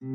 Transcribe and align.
به 0.00 0.06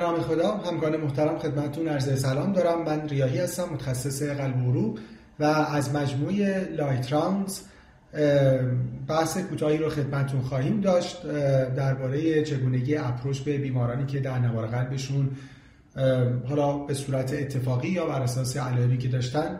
نام 0.00 0.20
خدا 0.20 0.56
همکار 0.56 0.96
محترم 0.96 1.38
خدمتتون 1.38 1.88
عرض 1.88 2.20
سلام 2.22 2.52
دارم. 2.52 2.84
من 2.84 3.08
ریاهی 3.08 3.38
هستم 3.38 3.68
متخصص 3.72 4.22
قلب 4.22 4.66
و 4.66 4.98
و 5.40 5.44
از 5.44 5.94
مجموعه 5.94 6.68
لایت 6.76 7.12
رانز 7.12 7.60
بحث 9.08 9.38
کوتاهی 9.38 9.78
رو 9.78 9.88
خدمتتون 9.88 10.40
خواهیم 10.40 10.80
داشت. 10.80 11.26
درباره 11.76 12.42
چگونگی 12.42 12.96
اپروچ 12.96 13.40
به 13.40 13.58
بیمارانی 13.58 14.06
که 14.06 14.20
در 14.20 14.38
نوار 14.38 14.66
قلبشون 14.66 15.30
حالا 16.48 16.78
به 16.78 16.94
صورت 16.94 17.32
اتفاقی 17.32 17.88
یا 17.88 18.06
بر 18.06 18.22
اساس 18.22 18.56
علایمی 18.56 18.98
که 18.98 19.08
داشتن 19.08 19.58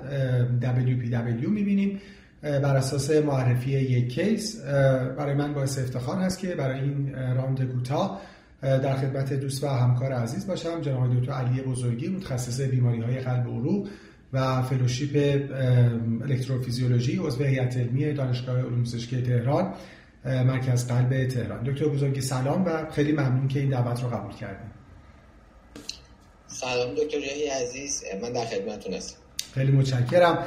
WPW 0.61 1.49
می‌بینیم. 1.49 2.01
بر 2.43 2.77
اساس 2.77 3.11
معرفی 3.11 3.71
یک 3.71 4.15
case 4.15 4.61
برای 5.17 5.35
من 5.35 5.55
باعث 5.55 5.79
افتخار 5.79 6.19
هست 6.19 6.39
که 6.39 6.55
برای 6.55 6.81
این 6.81 7.15
round 7.37 7.65
کوتاه 7.73 8.21
در 8.63 8.97
خدمت 8.97 9.33
دوست 9.33 9.65
و 9.65 9.69
همکار 9.69 10.13
عزیز 10.13 10.47
باشم 10.47 10.81
جناب 10.81 11.21
دکتر 11.21 11.33
علی 11.33 11.63
بزرگی 11.63 12.09
متخصص 12.09 12.61
بیماری 12.61 13.01
های 13.01 13.19
قلب 13.19 13.47
و 13.47 13.61
عروق 13.61 13.89
و 14.33 14.63
فلوشیپ 14.63 15.43
الکتروفیزیولوژی 16.23 17.17
عضو 17.17 17.45
هیئت 17.45 17.77
علمی 17.77 18.13
دانشگاه 18.13 18.59
علوم 18.59 18.83
پزشکی 18.83 19.23
تهران 19.23 19.75
مرکز 20.25 20.89
قلب 20.89 21.29
تهران. 21.29 21.63
دکتر 21.65 21.85
بزرگی 21.85 22.21
سلام 22.21 22.65
و 22.65 22.91
خیلی 22.91 23.13
ممنون 23.13 23.49
که 23.49 23.61
این 23.61 23.71
دعوت 23.71 24.03
رو 24.03 24.09
قبول 24.09 24.33
کردین. 24.33 24.71
سلام 26.47 26.95
دکتر 26.95 27.19
عزیز 27.63 28.05
من 28.23 28.33
در 28.33 28.45
خدمتتون 28.45 28.95
هستم. 28.95 29.17
خیلی 29.55 29.73
متشکرم. 29.73 30.39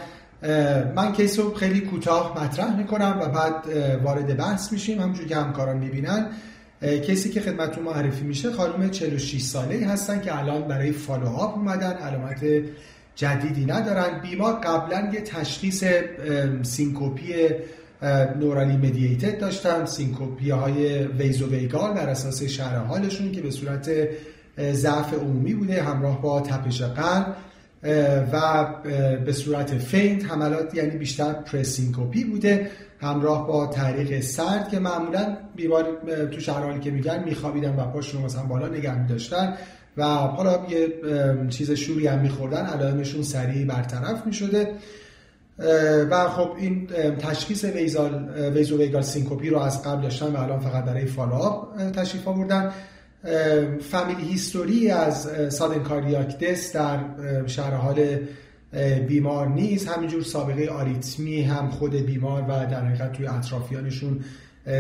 من 0.96 1.14
case 1.14 1.40
رو 1.40 1.54
خیلی 1.54 1.82
کوتاه 1.82 2.44
مطرح 2.44 2.78
می‌کنم 2.78 3.20
و 3.22 3.26
بعد 3.26 3.54
وارد 4.04 4.38
بحث 4.38 4.72
میشیم. 4.72 5.02
همونجور 5.02 5.28
که 5.28 5.36
همکاران 5.36 5.78
می‌بینن 5.78 6.28
کسی 6.82 7.30
که 7.30 7.42
خدمتتون 7.42 7.84
معرفی 7.84 8.24
میشه 8.24 8.52
خانم 8.52 8.90
46 8.90 9.42
ساله 9.42 9.88
هستن 9.88 10.22
که 10.22 10.40
الان 10.40 10.62
برای 10.62 10.92
follow-up 10.92 11.58
اومدن. 11.58 11.92
علامت 11.92 12.46
جدیدی 13.16 13.66
ندارن. 13.66 14.22
بیمار 14.22 14.54
قبلا 14.54 15.10
یه 15.14 15.22
تشخیص 15.22 15.84
syncope 16.64 17.34
ی 18.40 18.44
neurally 18.44 18.78
mediated 18.78 19.40
داشتن. 19.40 19.86
syncope 19.86 20.50
های 20.50 21.04
vasovagal 21.08 21.94
بر 21.94 22.10
اساس 22.10 22.44
شرح 22.44 22.76
حالشون 22.76 23.32
که 23.32 23.42
به 23.42 23.52
صورت 23.52 23.90
ضعف 24.72 25.14
عمومی 25.14 25.54
بوده 25.54 25.84
همراه 25.84 26.22
با 26.22 26.42
تپش 26.42 26.82
قلب. 26.82 27.36
و 28.34 28.66
به 29.26 29.34
صورت 29.34 29.78
faint 29.78 30.32
حملات 30.32 30.76
یعنی 30.76 30.98
بیشتر 30.98 31.34
presyncope 31.34 32.24
بوده. 32.24 32.70
همراه 33.02 33.48
با 33.48 33.68
تعریق 33.68 34.22
سرد 34.22 34.70
که 34.70 34.80
معمولا 34.80 35.38
بیمار 35.56 35.86
تو 36.32 36.40
شرح 36.40 36.63
حالی 36.63 36.80
که 36.80 36.92
میگن 36.92 37.24
میخوابیدن 37.24 37.76
و 37.76 37.86
پاشون 37.86 38.22
مثلا 38.22 38.44
بالا 38.44 38.68
نگه 38.68 39.02
میداشتن 39.02 39.54
و 39.98 40.04
حالا 40.06 40.60
یه 40.70 40.88
چیز 41.50 41.72
شوری 41.72 42.08
هم 42.08 42.20
میخوردن 42.20 42.66
علائمشون 42.66 43.24
سریع 43.24 43.66
برطرف 43.66 44.26
می‌شده. 44.26 44.68
و 46.10 46.30
خب 46.30 46.52
این 46.58 46.88
تشخیص 47.20 47.64
vaso 47.64 48.30
vasovagal 48.54 49.02
syncope 49.02 49.50
رو 49.50 49.60
از 49.60 49.84
قبل 49.84 50.02
داشتن 50.02 50.26
و 50.26 50.40
الان 50.40 50.60
فقط 50.60 50.86
برای 50.86 51.06
follow-up 51.06 51.78
تشریف 51.92 52.28
آوردن. 52.28 52.72
family 53.82 54.24
history 54.24 54.90
از 54.90 55.30
sudden 55.54 55.80
cardiac 55.80 56.40
death 56.40 56.74
در 56.74 57.00
شرح 57.48 57.74
حال 57.74 58.18
بیمار 59.08 59.48
نیست. 59.48 59.88
همینجور 59.88 60.24
سابقه 60.24 60.68
آریتمی 60.68 61.42
هم 61.42 61.70
خود 61.70 61.96
بیمار 61.96 62.42
و 62.42 62.48
در 62.48 62.86
حقیقت 62.86 63.12
توی 63.12 63.28
اطرافیانشون 63.28 64.20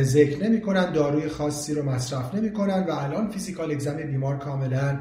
ذکر 0.01 0.43
نمی‌کنن 0.43 0.91
داروی 0.91 1.29
خاصی 1.29 1.73
رو 1.73 1.89
مصرف 1.89 2.35
نمی‌کنن 2.35 2.85
و 2.89 2.91
الان 2.91 3.29
physical 3.29 3.71
exam 3.71 3.97
بیمار 3.97 4.37
کاملا 4.37 4.99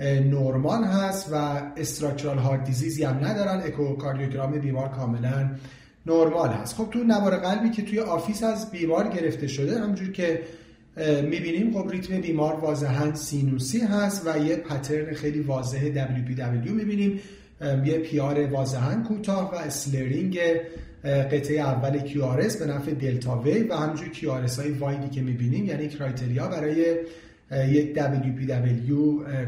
نورمال 0.00 0.84
هست 0.84 1.28
و 1.32 1.62
structural 1.76 2.38
heart 2.38 2.64
disease 2.64 2.99
ی 2.99 3.04
هم 3.04 3.24
ندارن. 3.24 3.62
اکوکاردیوگرام 3.66 4.52
بیمار 4.52 4.88
کاملا 4.88 5.50
نورمال 6.06 6.48
هست. 6.48 6.76
خب 6.76 6.88
تو 6.90 6.98
نوار 6.98 7.36
قلبی 7.36 7.70
که 7.70 7.82
توی 7.82 8.00
office 8.00 8.42
از 8.42 8.70
بیمار 8.70 9.08
گرفته 9.08 9.46
شده 9.46 9.80
همونجور 9.80 10.12
که 10.12 10.40
می‌بینیم. 11.30 11.72
خب 11.72 11.90
ریتم 11.90 12.20
بیمار 12.20 12.54
واضحا 12.54 13.14
سینوسی 13.14 13.80
هست 13.80 14.26
و 14.26 14.38
یه 14.38 14.56
pattern 14.56 15.14
خیلی 15.14 15.40
واضح 15.40 15.78
WPW 15.78 16.70
می‌بینیم. 16.70 17.20
یه 17.84 17.98
PR 17.98 18.46
واضحا 18.46 19.02
کوتاه 19.08 19.52
و 19.52 19.54
slurring 19.54 20.38
قطعه 21.04 21.60
اول 21.60 21.98
QRS 21.98 22.56
به 22.56 22.66
نفع 22.66 22.90
delta 22.90 23.38
wave 23.38 23.62
و 23.62 23.74
همینجور 23.74 24.08
QRS 24.08 24.58
های 24.58 24.70
wide 24.70 25.00
ی 25.00 25.08
که 25.08 25.22
می‌بینیم 25.22 25.64
یعنی 25.64 25.88
criteria 25.88 26.48
برای 26.48 26.96
یک 27.68 27.98
WPW 27.98 28.92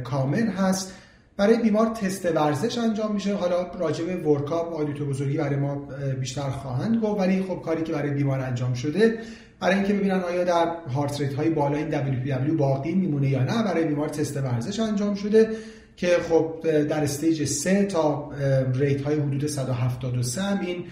کامل 0.05 0.47
هست. 0.47 0.93
برای 1.37 1.57
بیمار 1.57 1.87
تست 1.87 2.27
ورزش 2.37 2.79
انجام 2.79 3.15
میشه. 3.15 3.35
حالا 3.35 3.63
راجع 3.79 4.05
به 4.05 4.17
work-up 4.17 4.75
آقای 4.75 4.87
دکتر 4.87 5.07
بزرگی 5.07 5.37
برای 5.37 5.57
ما 5.57 5.89
بیشتر 6.21 6.51
خواهند 6.51 7.03
گفت 7.03 7.21
ولی 7.21 7.43
خب 7.43 7.63
کاری 7.65 7.83
که 7.83 7.93
برای 7.93 8.11
بیمار 8.11 8.41
انجام 8.41 8.75
شده 8.75 9.19
برای 9.61 9.75
اینکه 9.75 9.93
ببینن 9.93 10.21
آیا 10.21 10.45
در 10.45 10.67
heart 10.95 11.21
rate 11.21 11.35
های 11.35 11.51
بالا 11.51 11.77
این 11.77 11.91
WPW 11.91 12.51
باقی 12.59 12.95
میمونه 12.95 13.29
یا 13.29 13.45
نه 13.45 13.63
برای 13.63 13.85
بیمار 13.85 14.09
تست 14.09 14.37
ورزش 14.37 14.81
انجام 14.81 15.15
شده 15.15 15.51
که 15.97 16.17
خب 16.29 16.55
در 16.63 17.03
stage 17.03 17.45
3 17.45 17.85
تا 17.85 18.31
rate 18.75 19.01
های 19.01 19.15
حدود 19.21 19.47
173 19.47 20.43
هم 20.43 20.61
این 20.61 20.85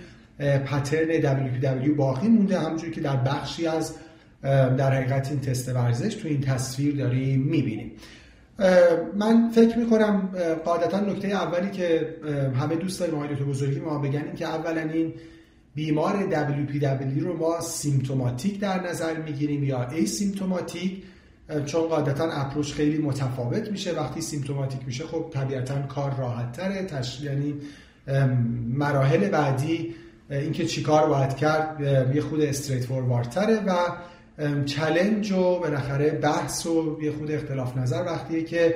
pattern 0.59 1.21
WPW 1.21 1.91
باقی 1.97 2.29
مونده. 2.29 2.59
همونجوری 2.59 2.93
که 2.93 3.01
در 3.01 3.17
بخشی 3.17 3.67
از 3.67 3.95
در 4.77 4.93
حقیقت 4.93 5.31
این 5.31 5.41
تست 5.41 5.69
ورزش 5.69 6.15
تو 6.15 6.29
این 6.29 6.41
تصویر 6.41 6.97
داریم 6.97 7.41
می‌بینیم. 7.41 7.93
من 9.17 9.51
فکر 9.55 9.79
می‌کنم 9.79 10.29
قاعدتا 10.65 11.01
نکته 11.01 11.29
اولی 11.29 11.71
که 11.71 12.15
همه 12.61 12.77
دوست 12.77 13.01
داریم 13.01 13.15
آقای 13.15 13.37
دکتر 13.37 13.45
بزرگی 13.45 13.81
ما 13.81 13.99
بگن 13.99 14.25
این 14.25 14.35
که 14.35 14.47
اولا 14.47 14.81
این 14.81 15.13
بیمار 15.75 16.31
WPW 16.31 17.23
رو 17.23 17.37
ما 17.37 17.61
symptomatic 17.61 18.61
در 18.61 18.89
نظر 18.89 19.17
می‌گیریم 19.17 19.65
یا 19.65 19.91
asymptomatic 19.91 21.03
چون 21.67 21.83
قاعدتا 21.83 22.31
approach 22.31 22.73
خیلی 22.73 22.99
متفاوت 22.99 23.71
میشه. 23.71 23.93
وقتی 23.93 24.21
symptomatic 24.21 24.81
میشه 24.87 25.05
خب 25.05 25.31
طبیعتا 25.33 25.83
کار 25.83 26.17
راحت 26.17 26.53
تره 26.53 26.83
تش... 26.83 27.21
یعنی 27.21 27.55
مراحل 28.69 29.29
بعدی 29.29 29.95
اینکه 30.31 30.65
چیکار 30.65 31.09
باید 31.09 31.37
کرد 31.37 31.81
یه 32.15 32.21
خرده 32.21 32.41
straight 32.41 32.87
تره 33.31 33.61
و 33.67 33.73
challenge 34.65 35.33
و 35.33 35.59
بالاخره 35.59 36.11
بحث 36.11 36.67
و 36.67 36.99
یه 37.03 37.13
خرده 37.13 37.31
اختلاف 37.31 37.77
نظر 37.77 38.05
وقتیه 38.07 38.45
که 38.45 38.75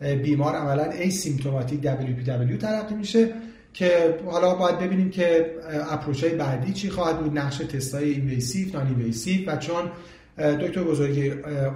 بیمار 0.00 0.54
عملا 0.56 0.90
asymptomatic 0.90 1.80
WPW 1.82 2.58
تلقی 2.60 2.94
میشه. 2.94 3.28
که 3.74 4.18
حالا 4.26 4.54
باید 4.54 4.78
ببینیم 4.78 5.10
که 5.10 5.54
approach 5.90 6.24
های 6.24 6.34
بعدی 6.34 6.72
چی 6.72 6.90
خواهد 6.90 7.20
بود 7.20 7.38
نقش 7.38 7.56
تست 7.58 7.94
های 7.94 8.10
invasive 8.10 8.72
non-invasive 8.72 9.52
و 9.52 9.56
چون 9.56 9.90
دکتر 10.38 10.82
بزرگی 10.82 11.28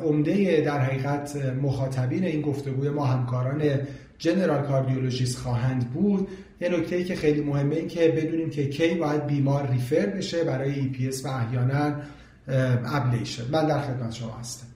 عمده 0.04 0.60
در 0.60 0.78
حقیقت 0.78 1.37
مخاطبین 1.37 2.25
این 2.25 2.43
گفتگوی 2.43 2.91
ما 2.91 3.04
همکاران 3.04 3.81
general 4.19 4.66
cardiologist 4.66 5.38
خواهند 5.38 5.91
بود 5.91 6.28
یه 6.60 6.69
نکته 6.69 6.97
ای 6.97 7.04
که 7.04 7.15
خیلی 7.15 7.41
مهمه 7.41 7.77
این 7.77 7.88
که 7.88 8.09
بدونیم 8.09 8.50
که 8.50 8.69
کی 8.69 8.94
باید 8.94 9.27
بیمار 9.27 9.71
refer 9.70 10.06
بشه 10.06 10.44
برای 10.44 10.81
EPS 10.81 11.25
و 11.25 11.28
احیانا 11.28 12.00
ablation. 12.48 13.44
من 13.50 13.66
در 13.66 13.81
خدمت 13.81 14.15
شما 14.15 14.33
هستم. 14.33 14.66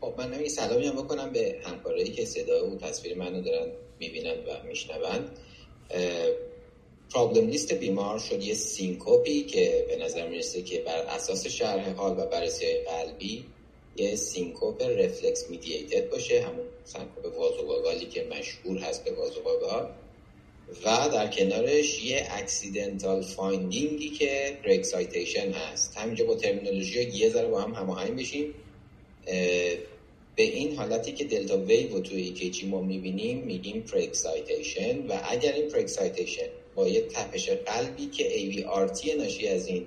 خب 0.00 0.14
منم 0.18 0.30
یه 0.30 0.48
سلامی 0.48 0.86
هم 0.86 0.94
بکنم 0.96 1.32
به 1.32 1.56
همکارایی 1.64 2.10
که 2.10 2.24
صدا 2.24 2.70
و 2.70 2.76
تصویر 2.76 3.18
منو 3.18 3.42
دارن. 3.42 3.68
می‌بینن 4.00 4.30
و 4.30 4.68
میشنوند. 4.68 5.38
problem 7.14 7.48
list 7.48 7.72
بیمار 7.72 8.18
شد 8.18 8.42
یه 8.42 8.54
syncope 8.54 9.33
ی 9.33 9.44
که 9.44 9.86
به 9.88 10.04
نظر 10.04 10.28
می‌رسه 10.28 10.62
که 10.62 10.78
بر 10.78 10.98
اساس 10.98 11.46
شرح 11.46 11.90
حال 11.90 12.18
و 12.18 12.26
بررسی 12.26 12.66
قلبی 12.74 13.44
یه 13.96 14.16
syncope 14.16 14.82
reflex 14.82 15.50
mediated 15.50 16.10
باشه 16.10 16.40
همون 16.40 16.66
syncope 16.84 17.38
vasovagal 17.38 17.99
ی 17.99 18.06
که 18.06 18.24
مشهور 18.24 18.78
هست 18.78 19.04
به 19.04 19.12
vasovagal 19.12 19.90
و 20.84 21.08
در 21.12 21.26
کنارش 21.26 22.04
یه 22.04 22.26
accidental 22.30 23.22
finding 23.22 23.99
ی 23.99 24.10
که 24.10 24.58
pre-excitation 24.64 25.52
هست. 25.52 25.96
همینجا 25.96 26.24
با 26.24 26.34
ترمینولوژی 26.34 27.02
یه 27.02 27.30
ذره 27.30 27.48
با 27.48 27.60
هم 27.60 27.74
هماهنگ 27.74 28.18
بشیم. 28.18 28.54
به 30.36 30.42
این 30.42 30.76
حالتی 30.76 31.12
که 31.12 31.24
delta 31.24 31.58
wave 31.58 31.92
رو 31.92 32.00
توی 32.00 32.22
EKG 32.22 32.66
ما 32.66 32.80
می‌بینیم 32.80 33.38
میگیم 33.38 33.82
pre-excitation 33.82 35.06
و 35.06 35.20
اگر 35.30 35.52
این 35.52 35.68
pre-excitation 35.68 36.46
با 36.74 36.88
یه 36.88 37.00
تپش 37.00 37.50
قلبی 37.50 38.06
که 38.06 38.24
AVRT 38.24 39.16
ناشی 39.16 39.48
از 39.48 39.66
این 39.66 39.86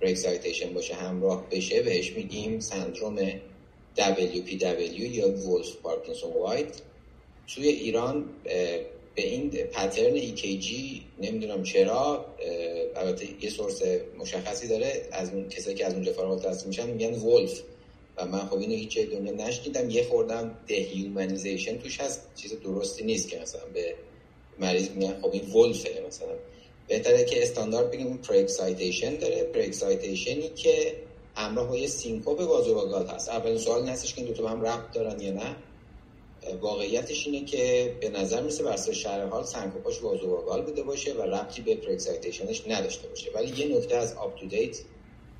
pre-excitation 0.00 0.74
باشه 0.74 0.94
همراه 0.94 1.50
بشه 1.50 1.82
بهش 1.82 2.12
میگیم 2.12 2.60
سندروم 2.60 3.16
WPW 3.96 5.00
یا 5.00 5.30
Wolff-Parkinson-White 5.30 6.82
توی 7.54 7.68
ایران 7.68 8.24
به 9.14 9.26
این 9.26 9.50
pattern 9.50 10.20
EKG 10.20 10.72
نمی‌دونم 11.20 11.62
چرا 11.62 12.26
البته 12.96 13.44
یه 13.44 13.50
source 13.50 13.82
مشخصی 14.18 14.68
داره 14.68 15.08
از 15.12 15.32
اون 15.34 15.48
کسایی 15.48 15.76
که 15.76 15.86
از 15.86 15.94
اونجا 15.94 16.12
فارغ 16.12 16.66
میشن 16.66 16.90
میگن 16.90 17.14
Wolff 17.14 17.62
و 18.16 18.26
من 18.26 18.38
خب 18.38 18.58
اینو 18.58 18.74
هیچ 18.74 18.90
جای 18.90 18.98
دنیا 18.98 19.32
نشنیدم. 19.32 19.90
یه 19.90 20.04
خوردم 20.04 20.58
dehumanization 20.66 21.78
توش 21.78 22.00
هست. 22.00 22.30
چیز 22.34 22.60
درستی 22.60 23.04
نیست 23.04 23.28
که 23.28 23.38
مثلا 23.42 23.64
به 23.74 23.94
مریض 24.58 24.90
میگن 24.90 25.20
خب 25.20 25.30
این 25.32 25.52
Wolff 25.52 25.95
ه 25.95 26.04
مثلا. 26.06 26.34
بهتره 26.88 27.24
که 27.24 27.42
استاندارد 27.42 27.90
بگیم 27.90 28.16
pre-excitation 28.16 29.16
داره. 29.16 29.44
pre-excitation 29.44 30.41
ی 30.41 30.48
که 30.48 30.96
همراه 31.34 31.78
یه 31.78 31.88
syncope 31.88 32.40
vasovagal 32.40 33.06
هست. 33.06 33.28
اولین 33.28 33.58
سوال 33.58 33.88
هستش 33.88 34.14
که 34.14 34.20
این 34.20 34.30
دو 34.30 34.42
تا 34.42 34.48
هم 34.48 34.62
ربط 34.62 34.92
دارن 34.92 35.20
یا 35.20 35.32
نه. 35.32 35.56
واقعیتش 36.60 37.26
اینه 37.26 37.44
که 37.44 37.94
به 38.00 38.08
نظر 38.08 38.42
می‌رسه 38.42 38.62
بر 38.62 38.76
شرح 38.76 39.26
حال 39.26 39.44
سنکوپاش 39.44 40.02
vasovagal 40.02 40.62
بوده 40.62 40.82
باشه 40.82 41.14
و 41.14 41.22
ربطی 41.22 41.62
به 41.62 41.74
pre-excitation 41.74 42.51
ش 42.51 42.62
نداشته 42.68 43.08
باشه. 43.08 43.30
ولی 43.34 43.62
یه 43.62 43.76
نکته 43.76 43.96
از 43.96 44.14
UpTo 44.14 44.46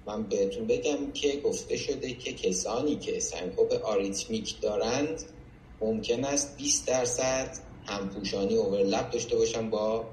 من 0.06 0.22
بهتون 0.22 0.66
بگم 0.66 1.12
که 1.12 1.40
گفته 1.44 1.76
شده 1.76 2.12
که 2.12 2.32
کسانی 2.32 2.96
که 2.96 3.20
سنکوپ 3.20 3.72
arrhythmic 3.84 4.60
دارند 4.60 5.22
ممکن 5.80 6.24
است 6.24 6.56
20 6.56 6.86
درصد 6.86 7.58
همپوشانی 7.86 8.56
overlap 8.56 9.10
داشته 9.10 9.36
باشن 9.36 9.70
با 9.70 10.04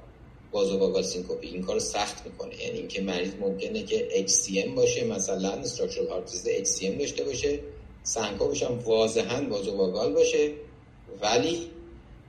vasovagal 0.52 1.04
syncope 1.04 1.42
ی 1.42 1.48
این 1.48 1.62
کارو 1.62 1.80
سخت 1.80 2.26
می‌کنه. 2.26 2.62
یعنی 2.62 2.78
اینکه 2.78 3.02
مریض 3.02 3.34
ممکنه 3.40 3.84
که 3.84 4.26
HCM 4.28 4.68
باشه 4.76 5.06
مثلا 5.06 5.50
structural 5.50 6.08
heart 6.08 6.30
HCM 6.66 7.00
داشته 7.00 7.24
باشه 7.24 7.60
سنکوپش 8.04 8.64
هم 8.64 8.80
واضحا 8.80 9.42
vasovagal 9.42 10.14
باشه 10.14 10.54
ولی 11.22 11.72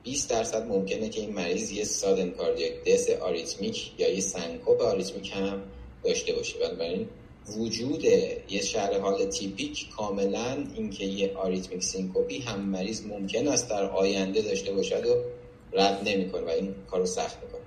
20 0.03 0.31
درصد 0.31 0.67
ممکنه 0.67 1.09
که 1.09 1.21
این 1.21 1.33
مریض 1.33 1.73
یه 1.73 1.85
sudden 1.85 2.31
cardiac 2.31 2.85
death 2.85 3.11
arrhythmic 3.11 3.93
یا 3.99 4.09
یه 4.15 4.21
سنکوپ 4.21 4.81
arrhythmic 4.83 5.33
هم 5.35 5.63
داشته 6.05 6.33
باشه. 6.33 6.59
بنابراین 6.59 7.09
وجود 7.49 8.05
یه 8.05 8.63
شرح 8.63 8.99
حال 8.99 9.25
تیپیک 9.25 9.91
کاملا 9.97 10.67
اینکه 10.75 11.05
یه 11.05 11.37
arrhythmic 11.37 11.83
syncope 11.83 12.32
ی 12.32 12.39
هم 12.39 12.61
مریض 12.61 13.07
ممکن 13.07 13.49
است 13.49 13.71
در 13.71 13.91
آینده 13.91 14.43
داشته 14.43 14.73
باشد 14.73 15.07
رو 15.07 15.15
رد 15.73 16.09
نمی‌کنه 16.09 16.43
و 16.43 16.49
این 16.49 16.75
کارو 16.91 17.07
سخت 17.07 17.43
می‌کنه. 17.45 17.61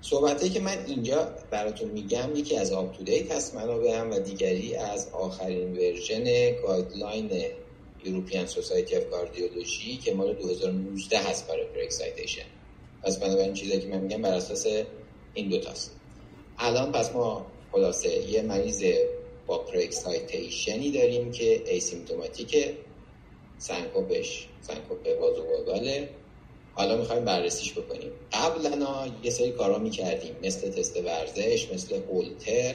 صحبتی 0.00 0.50
که 0.50 0.60
من 0.60 0.84
اینجا 0.86 1.28
براتون 1.50 1.90
میگم 1.90 2.36
یکی 2.36 2.56
از 2.56 2.72
UpToDate 2.72 3.32
هست 3.32 3.54
هم 3.54 4.10
و 4.10 4.18
دیگری 4.18 4.74
از 4.74 5.08
آخرین 5.12 5.72
version 5.72 6.24
guideline 6.62 7.30
European 8.04 8.46
Society 8.46 8.96
of 8.96 9.10
Cardiology 9.10 9.96
که 9.96 10.14
مال 10.14 10.32
2019 10.34 11.18
هست 11.18 11.48
برای 11.48 11.64
pre-excitation 11.64 12.42
پس 13.02 13.18
بنابراین 13.18 13.54
چیزی 13.54 13.80
که 13.80 13.86
من 13.86 13.98
میگم 13.98 14.22
بر 14.22 14.34
اساس 14.34 14.66
این 15.34 15.48
دوتاست 15.48 15.90
الان 16.58 16.92
پس 16.92 17.12
ما 17.12 17.46
خلاصه 17.74 18.30
یه 18.30 18.42
مریض 18.42 18.84
با 19.46 19.58
pre-excitation 19.58 20.81
ی 20.81 20.90
داریم 20.90 21.32
که 21.32 21.70
asymptomatic 21.70 22.56
سنکوپش 23.58 24.48
سنکوپ 24.60 25.18
vasovagal 25.20 25.99
ه 25.99 26.08
حالا 26.72 26.96
می‌خوایم 26.96 27.24
بررسیش 27.24 27.72
بکنیم. 27.72 28.12
قبلا 28.32 29.08
یه 29.22 29.30
سری 29.30 29.50
کارا 29.50 29.78
می‌کردیم. 29.78 30.36
مثل 30.42 30.70
تست 30.70 30.96
ورزش 30.96 31.72
مثل 31.72 31.94
هولتر 31.94 32.74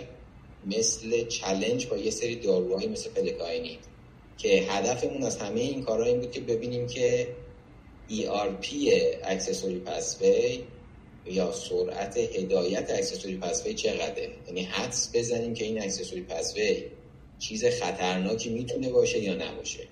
مثل 0.65 1.27
challenge 1.27 1.87
با 1.87 1.97
یه 1.97 2.11
سری 2.11 2.35
داروهایی 2.35 2.87
مثل 2.87 3.09
flecainide 3.09 3.79
که 4.37 4.49
هدفمون 4.49 5.23
از 5.23 5.37
همه 5.37 5.59
این 5.59 5.83
کارا 5.83 6.05
این 6.05 6.19
بود 6.19 6.31
که 6.31 6.41
ببینیم 6.41 6.87
که 6.87 7.35
ERP 8.09 8.67
accessory 9.23 9.79
pathway 9.79 10.63
یا 11.29 11.51
سرعت 11.51 12.17
هدایت 12.17 12.89
accessory 12.89 13.37
pathway 13.37 13.73
چقدره؟ 13.73 14.29
یعنی 14.47 14.61
حدس 14.61 15.09
بزنیم 15.13 15.53
که 15.53 15.65
این 15.65 15.81
accessory 15.81 16.21
pathway 16.21 16.83
چیز 17.39 17.65
خطرناکی 17.65 18.49
می‌تونه 18.49 18.89
باشه 18.89 19.19
یا 19.19 19.33
نباشه. 19.33 19.83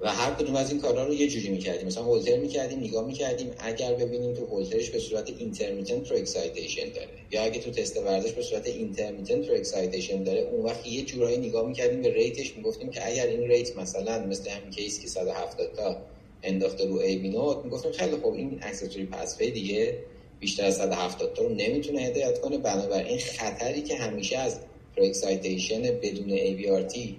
و 0.00 0.12
هر 0.12 0.34
کدوم 0.34 0.56
از 0.56 0.70
این 0.70 0.80
کارا 0.80 1.06
رو 1.06 1.14
یه 1.14 1.28
جوری 1.28 1.48
می‌کردیم. 1.48 1.86
مثلا 1.86 2.02
هولتر 2.04 2.36
می‌کردیم 2.36 2.80
نگاه 2.80 3.06
می‌کردیم. 3.06 3.50
اگر 3.58 3.94
ببینیم 3.94 4.34
تو 4.34 4.46
هولترش 4.46 4.90
به 4.90 4.98
صورت 4.98 5.30
intermittent 5.38 6.10
pre-excitation 6.10 6.88
داره 6.88 7.08
یا 7.30 7.42
اگه 7.42 7.60
تو 7.60 7.70
تست 7.70 7.96
ورزش 7.96 8.32
به 8.32 8.42
صورت 8.42 8.66
intermittent 8.66 9.48
pre-excitation 9.48 10.22
داره 10.22 10.40
اون 10.40 10.64
وقت 10.64 10.86
یه 10.86 11.02
جورایی 11.02 11.36
نگاه 11.36 11.66
می‌کردیم 11.66 12.02
به 12.02 12.12
rate 12.12 12.41
ش 12.41 12.56
می‌گفتیم 12.56 12.90
که 12.90 13.06
اگر 13.06 13.26
این 13.26 13.40
rate 13.40 13.76
مثلا 13.76 14.26
مثل 14.26 14.50
همین 14.50 14.70
case 14.70 15.00
که 15.00 15.08
170 15.08 15.72
تا 15.76 15.96
انداخته 16.44 16.86
رو 16.86 16.98
AV 16.98 17.28
node 17.28 17.64
می‌گفتیم 17.64 17.92
خیلی 17.92 18.16
خوب 18.16 18.34
این 18.34 18.58
accessory 18.62 19.06
pathway 19.06 19.50
دیگه؟ 19.50 19.98
بیشتر 20.40 20.64
از 20.64 20.76
170 20.76 21.34
تا 21.34 21.42
رو 21.42 21.48
نمی‌تونه 21.48 22.00
هدایت 22.00 22.40
کنه. 22.40 22.58
بنابراین 22.58 23.18
خطری 23.18 23.82
که 23.82 23.96
همیشه 23.96 24.38
از 24.38 24.60
pre-excitation 24.96 25.82
بدون 25.82 26.30
AVRT 26.30 27.16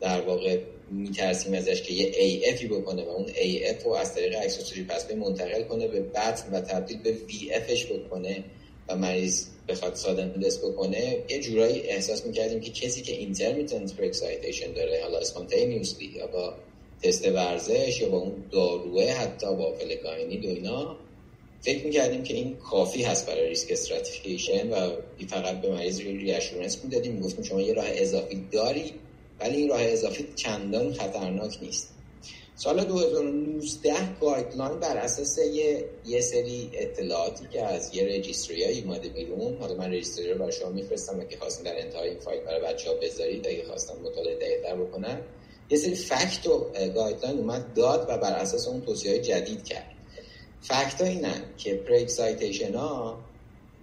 در 0.00 0.20
واقع 0.20 0.58
میترسیم 0.90 1.54
ازش 1.54 1.82
که 1.82 1.94
یه 1.94 2.12
AF 2.18 2.50
ی 2.50 2.66
بکنه 2.66 3.04
و 3.04 3.08
اون 3.08 3.26
AF 3.40 3.84
رو 3.84 3.92
از 3.92 4.14
طریق 4.14 4.36
accessory 4.42 4.84
pathway 4.84 5.10
منتقل 5.10 5.62
کنه 5.62 5.88
به 5.88 6.00
بطن 6.00 6.52
و 6.52 6.60
تبدیل 6.60 6.98
به 6.98 7.12
VF 7.12 7.52
ش 7.54 7.86
بکنه 7.86 8.44
و 8.88 8.96
مریض 8.96 9.46
بخواد 9.68 9.94
sudden 9.94 10.28
death 10.28 10.64
بکنه. 10.64 11.16
یه 11.28 11.40
جورایی 11.40 11.80
احساس 11.80 12.26
می‌کردیم 12.26 12.60
که 12.60 12.70
کسی 12.70 13.02
که 13.02 13.12
intermittent 13.12 14.00
pre-excitation 14.00 14.72
داره 14.72 15.00
حالا 15.02 15.18
spontaneously 15.18 16.06
یا 16.06 16.26
با 16.26 16.54
تست 17.02 17.28
ورزش 17.28 18.00
یا 18.00 18.08
با 18.08 18.18
اون 18.18 18.44
داروه 18.52 19.04
حتی 19.04 19.46
با 19.46 19.72
flecainide 19.72 20.44
و 20.44 20.48
اینا 20.48 20.96
فکر 21.60 21.84
می‌کردیم 21.84 22.22
که 22.22 22.34
این 22.34 22.56
کافی 22.56 23.02
هست 23.02 23.26
برای 23.26 23.48
risk 23.48 23.68
stratification 23.70 24.70
و 24.70 24.90
فقط 25.28 25.60
به 25.60 25.70
مریض 25.70 26.00
reassurance 26.00 26.84
می‌دادیم. 26.84 27.12
می‌گفتیم 27.12 27.44
شما 27.44 27.60
یه 27.60 27.72
راه 27.72 27.86
اضافی 27.88 28.46
داری 28.52 28.92
ولی 29.40 29.56
این 29.56 29.68
راه 29.68 29.82
اضافی 29.82 30.26
چندان 30.34 30.92
خطرناک 30.92 31.58
نیست. 31.62 31.92
سال 32.58 32.84
2019 32.84 33.94
guideline 34.20 34.80
بر 34.80 34.96
اساس 34.96 35.38
یه, 35.38 35.84
یه 36.06 36.20
سری 36.20 36.70
اطلاعاتی 36.74 37.44
که 37.52 37.62
از 37.62 37.94
یه 37.94 38.04
registry 38.04 38.64
های 38.64 38.82
اومده 38.82 39.08
بیرون 39.08 39.56
حالا 39.60 39.74
من 39.74 39.92
registry 39.92 40.32
رو 40.32 40.38
برای 40.38 40.52
شما 40.52 40.70
میفرستم 40.70 41.20
اگه 41.20 41.36
خواستین 41.36 41.72
در 41.72 41.80
انتهای 41.80 42.08
این 42.08 42.18
فایل 42.18 42.40
برای 42.40 42.60
بچه 42.60 42.90
ها 42.90 42.96
بذارید 42.96 43.46
اگه 43.46 43.64
خواستن 43.64 43.94
مطالعه 44.04 44.36
دقیق‌تر 44.36 44.76
بکنن. 44.76 45.20
یه 45.70 45.78
سری 45.78 45.94
fact 45.94 46.46
و 46.46 46.66
guideline 46.94 47.38
اومد 47.38 47.74
داد 47.74 48.06
و 48.08 48.18
بر 48.18 48.32
اساس 48.32 48.68
اون 48.68 48.80
توصیه 48.80 49.10
های 49.10 49.20
جدید 49.20 49.64
کرد. 49.64 49.86
fact 50.62 51.00
ها 51.00 51.06
اینن 51.06 51.42
که 51.58 51.74
pre-excitation 51.74 52.74
ها 52.74 53.18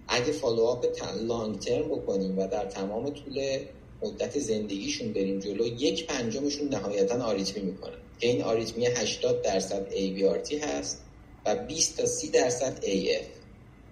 اگه 0.08 0.32
follow-up 0.32 0.86
long-term 1.20 1.88
بکنیم 1.88 2.38
و 2.38 2.46
در 2.46 2.64
تمام 2.64 3.10
طول 3.10 3.58
مدت 4.02 4.38
زندگیشون 4.38 5.12
بریم 5.12 5.38
جلو 5.38 5.66
یک 5.66 6.06
پنجمشون 6.06 6.68
نهایتا 6.68 7.24
آریتمی 7.24 7.62
می‌کنن. 7.62 7.98
که 8.20 8.28
این 8.28 8.42
آریتمی 8.42 8.86
80 8.86 9.42
درصد 9.42 9.86
AVRT 9.90 10.52
هست 10.52 11.00
و 11.46 11.56
20 11.56 11.96
تا 11.96 12.06
30 12.06 12.28
درصد 12.28 12.84
AF 12.84 13.24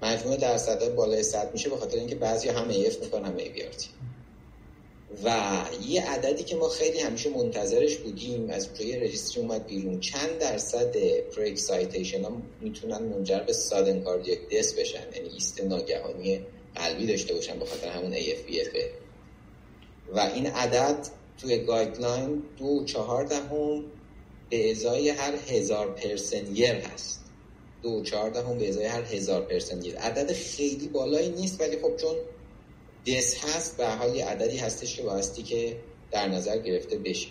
مجموع 0.03 0.37
درصد 0.37 0.95
بالای 0.95 1.23
100 1.23 1.53
میشه 1.53 1.71
به 1.71 1.77
خاطر 1.77 1.99
اینکه 1.99 2.15
بعضی 2.15 2.49
هم 2.49 2.73
AF 2.73 2.97
می‌کنن 3.01 3.25
هم 3.25 3.39
AVRT 3.39 3.87
و 5.25 5.65
یه 5.87 6.11
عددی 6.11 6.45
که 6.45 6.57
ما 6.57 6.69
خیلی 6.69 7.01
همیشه 7.01 7.31
منتظرش 7.31 7.97
بودیم 7.97 8.51
از 8.51 8.69
جای 8.79 9.01
registry 9.01 9.43
اومد 9.43 9.67
بیرون. 9.67 10.01
چند 10.01 10.39
درصد 10.39 10.97
pre-excitation 11.37 12.25
ها 12.25 12.33
می‌تونن 12.61 13.03
منجر 13.03 13.41
به 13.41 13.53
sudden 13.53 14.03
cardiac 14.03 14.39
death 14.49 14.75
بشن 14.75 15.05
یعنی 15.17 15.29
ایست 15.29 15.61
ناگهانی 15.61 16.41
قلبی 16.75 17.07
داشته 17.07 17.35
باشن 17.35 17.59
به 17.59 17.67
خاطر 17.67 17.89
همون 17.89 18.17
AF 18.17 18.47
VF 18.47 18.77
و 20.15 20.19
این 20.35 20.47
عدد 20.47 21.09
توی 21.39 21.59
guideline 21.59 22.43
دو 22.59 22.85
چهار 22.85 23.25
دهم 23.25 23.85
به 24.51 24.71
ازای 24.71 25.09
هر 25.09 25.35
هزار 25.49 25.95
person-year 25.95 26.67
هست. 26.67 27.21
دو 27.83 28.03
چهار 28.03 28.31
دهم 28.31 28.59
به 28.59 28.69
ازای 28.69 28.85
هر 28.85 29.03
هزار 29.03 29.43
person-year 29.43 29.97
عدد 29.97 30.33
خیلی 30.33 30.89
بالایی 30.89 31.29
نیست 31.29 31.61
ولی 31.61 31.77
خب 31.77 31.97
چون 31.97 32.17
death 33.07 33.45
هست 33.45 33.77
به 33.77 33.82
هر 33.82 33.87
حال 33.87 34.17
یه 34.17 34.25
عددی 34.25 34.57
هستش 34.57 34.97
که 34.97 35.03
بایستی 35.03 35.43
که 35.43 35.77
در 36.11 36.29
نظر 36.29 36.59
گرفته 36.59 36.99
بشه. 36.99 37.29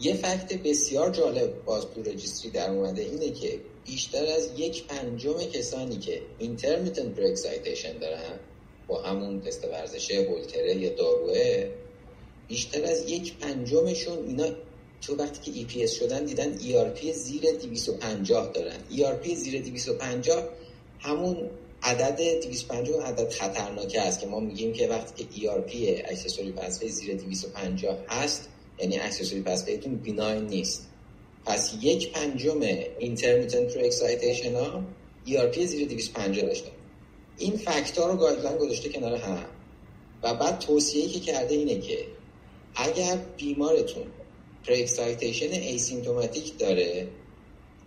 یه 0.00 0.14
fact 0.14 0.52
بسیار 0.62 1.10
جالب 1.10 1.64
باز 1.64 1.86
تو 1.94 2.02
registry 2.02 2.50
در 2.50 2.70
اومده 2.70 3.02
اینه 3.02 3.30
که 3.30 3.60
بیشتر 3.86 4.26
از 4.26 4.50
یک 4.56 4.86
پنجم 4.86 5.38
کسانی 5.38 5.96
که 5.98 6.22
intermittent 6.38 7.14
pre-excitation 7.14 7.98
دارن 7.98 8.38
با 8.86 9.02
همون 9.02 9.40
تست 9.40 9.64
ورزشه 9.64 10.26
هولتره 10.30 10.74
یا 10.74 10.94
داروه 10.94 11.70
بیشتر 12.48 12.84
از 12.84 13.10
یک 13.10 13.36
پنجمشون 13.38 14.26
اینا 14.26 14.48
تو 15.00 15.16
وقتی 15.16 15.66
که 15.66 15.68
EPS 15.68 15.90
شدن 15.90 16.24
دیدن 16.24 16.58
ERP 16.58 17.10
زیر 17.10 17.42
250 17.42 18.52
دارن. 18.52 18.78
ERP 18.90 19.34
زیر 19.34 19.62
250 19.62 20.44
همون 20.98 21.50
عدد 21.86 22.20
250 22.42 23.06
عدد 23.06 23.30
خطرناکه 23.30 24.00
است 24.00 24.20
که 24.20 24.26
ما 24.26 24.40
میگیم 24.40 24.72
که 24.72 24.88
وقتی 24.88 25.24
که 25.24 25.40
ERP 25.40 25.74
accessory 26.10 26.52
pathway 26.52 26.88
زیر 26.88 27.14
250 27.14 27.98
هست 28.08 28.48
یعنی 28.78 28.98
accessory 28.98 29.42
pathway 29.42 29.78
تون 29.78 29.94
benign 29.94 30.46
نیست. 30.46 30.88
پس 31.44 31.72
یک 31.80 32.12
پنجم 32.12 32.60
intermittent 33.00 33.72
pre-excitation 33.72 34.54
ها 34.54 34.82
ERP 35.26 35.60
زیر 35.60 35.88
250 35.88 36.46
داشته. 36.46 36.70
این 37.38 37.56
fact 37.56 37.96
ها 37.96 38.06
رو 38.06 38.16
guideline 38.16 38.58
گذاشته 38.58 38.88
کنار 38.88 39.14
هم. 39.14 39.44
و 40.22 40.34
بعد 40.34 40.58
توصیه‌ای 40.58 41.08
که 41.08 41.20
کرده 41.20 41.54
اینه 41.54 41.78
که 41.78 41.98
اگر 42.74 43.18
بیمارتون 43.36 44.06
pre-excitation 44.68 45.52
asymptomatic 45.52 46.58
داره 46.58 47.08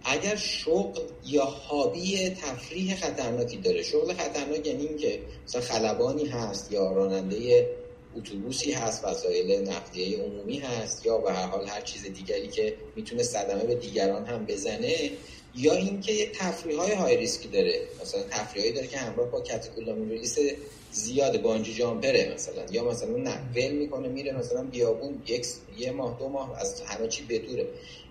اگر 0.04 0.36
شغل 0.36 1.02
یا 1.26 1.46
حابی 1.46 2.30
تفریح 2.30 2.96
خطرناکی 2.96 3.58
داره. 3.58 3.84
شغل 3.84 4.14
خطرناک 4.14 4.68
یعنی 4.68 4.88
این 4.88 4.98
که 4.98 5.20
مثلا 5.48 5.62
خلبانی 5.62 6.26
هست 6.26 6.72
یا 6.72 6.92
راننده 6.92 7.70
اتوبوسی 8.16 8.72
هست 8.72 9.06
وسایل 9.06 9.70
نقلیه 9.70 10.18
عمومی 10.18 10.60
هست 10.60 11.06
یا 11.06 11.18
به 11.18 11.34
هر 11.34 11.46
حال 11.46 11.68
هر 11.68 11.82
چیز 11.82 12.04
دیگری 12.04 12.48
که 12.48 12.76
می‌تونه 12.96 13.24
صدمه 13.24 13.64
به 13.64 13.76
دیگران 13.76 14.26
هم 14.26 14.46
بزنه 14.46 15.12
یا 15.56 15.74
اینکه 15.74 16.14
یه 16.14 16.30
تفریح 16.34 16.78
های 16.78 16.94
های 16.94 17.18
ریسکی 17.18 17.48
داره. 17.48 17.82
مثلا 18.02 18.22
تفریحی 18.30 18.72
داره 18.72 18.88
که 18.88 18.98
همراه 18.98 19.32
با 19.32 19.42
کاتکولامین 19.42 20.10
ریلیس 20.10 20.38
زیاد 20.92 21.42
بانجی 21.42 21.74
جامپره 21.74 22.34
مثلا. 22.34 22.66
یا 22.72 22.84
مثلا 22.84 23.10
نقل 23.18 23.72
می‌کنه 23.72 24.08
میره 24.08 24.32
مثلا 24.32 24.64
بیابون 24.64 25.22
یک 25.28 25.48
یه 25.78 25.92
ماه 25.92 26.20
دو 26.20 26.30
ماه 26.30 26.60
از 26.60 26.82
همه 26.82 27.08
چی 27.08 27.24
بدوره 27.24 27.68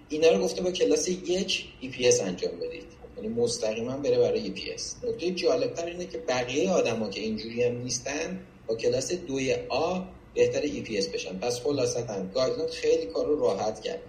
اینا 0.08 0.30
رو 0.30 0.42
گفته 0.44 0.62
با 0.62 0.70
کلاس 0.70 1.08
یک 1.08 1.64
EPS 1.82 2.20
انجام 2.20 2.52
بدید. 2.56 2.84
یعنی 3.16 3.28
مستقیما 3.28 3.96
بره 3.96 4.18
برای 4.18 4.54
EPS 4.54 5.04
نکته 5.04 5.30
جالبتر 5.30 5.86
اینه 5.86 6.06
که 6.06 6.18
بقیه 6.18 6.70
آدما 6.70 7.08
که 7.08 7.20
اینجوری 7.20 7.64
هم 7.64 7.82
نیستن 7.82 8.40
با 8.66 8.74
کلاس 8.74 9.12
دوی 9.12 9.54
A 9.68 10.00
بهتر 10.34 10.62
EPS 10.62 11.08
بشن. 11.08 11.38
پس 11.38 11.60
خلاصتا 11.60 12.24
guideline 12.34 12.68
خیلی 12.68 13.06
کار 13.06 13.26
رو 13.26 13.40
راحت 13.40 13.80
کرد. 13.80 14.00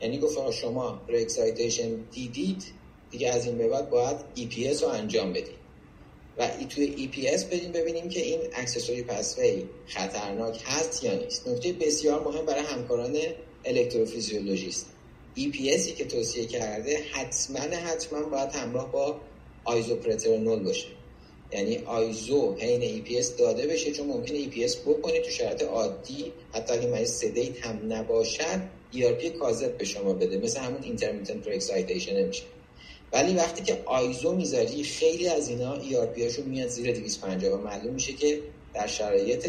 یعنی 0.00 0.18
گفت 0.18 0.50
شما 0.50 1.00
رو 1.08 1.96
دیدید 2.12 2.64
دیگه 3.10 3.28
از 3.28 3.46
این 3.46 3.58
به 3.58 3.68
بعد 3.68 3.90
باید 3.90 4.16
EPS 4.36 4.82
رو 4.82 4.88
انجام 4.88 5.32
بدید. 5.32 5.64
و 6.38 6.48
توی 6.68 7.10
EPS 7.12 7.44
بدیم 7.44 7.72
ببینیم 7.72 8.08
که 8.08 8.20
این 8.20 8.40
accessory 8.54 9.02
pathway 9.02 9.64
خطرناک 9.86 10.62
هست 10.64 11.04
یا 11.04 11.14
نیست. 11.14 11.48
نکته 11.48 11.72
بسیار 11.72 12.24
مهم 12.24 12.46
برای 12.46 12.62
همکاران 12.62 13.16
الکتروفیزیولوژیست. 13.64 14.93
EPS 15.36 15.78
ی 15.78 15.92
که 15.92 16.04
توصیه 16.04 16.46
کرده 16.46 16.98
حتما 17.12 17.58
حتما 17.58 18.22
باید 18.22 18.50
همراه 18.52 18.92
با 18.92 19.20
isoproterenol 19.64 20.62
باشه. 20.62 20.86
یعنی 21.52 21.78
iso 21.78 22.54
حین 22.58 23.04
EPS 23.04 23.26
داده 23.38 23.66
بشه 23.66 23.92
چون 23.92 24.06
ممکنه 24.06 24.44
EPS 24.44 24.76
بکنید 24.76 25.22
تو 25.22 25.30
شرایط 25.30 25.62
عادی. 25.62 26.32
حتی 26.52 26.72
اگه 26.72 26.86
مریض 26.86 27.12
sedate 27.12 27.66
هم 27.66 27.92
نباشد 27.92 28.60
ERP 28.92 29.24
کاذب 29.24 29.78
به 29.78 29.84
شما 29.84 30.12
بده. 30.12 30.38
مثل 30.38 30.60
همون 30.60 30.82
intermittent 30.82 31.48
excitation 31.48 32.16
نمیشه 32.16 32.42
ولی 33.12 33.34
وقتی 33.34 33.62
که 33.62 33.82
iso 33.84 34.32
می‌ذاری 34.32 34.82
خیلی 34.82 35.28
از 35.28 35.48
اینا 35.48 35.80
ERP 35.82 36.20
هاشون 36.20 36.44
میاد 36.44 36.68
زیر 36.68 36.92
250 36.92 37.52
و 37.52 37.62
معلوم 37.62 37.94
میشه 37.94 38.12
که 38.12 38.40
در 38.74 38.86
شرایط 38.86 39.48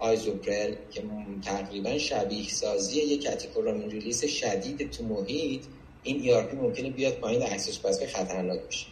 Isuprel 0.00 0.74
که 0.90 1.02
تقریبا 1.42 1.98
شبیه 1.98 2.48
سازی 2.48 3.00
یک 3.00 3.26
catecholamine 3.26 3.90
release 3.90 4.24
شدید 4.24 4.90
تو 4.90 5.04
محیط 5.04 5.62
این 6.02 6.22
ERP 6.22 6.54
ممکنه 6.54 6.90
بیاد 6.90 7.14
پایین 7.14 7.42
access 7.42 7.78
پس 7.78 8.02
خطرناک 8.02 8.60
بشه 8.68 8.86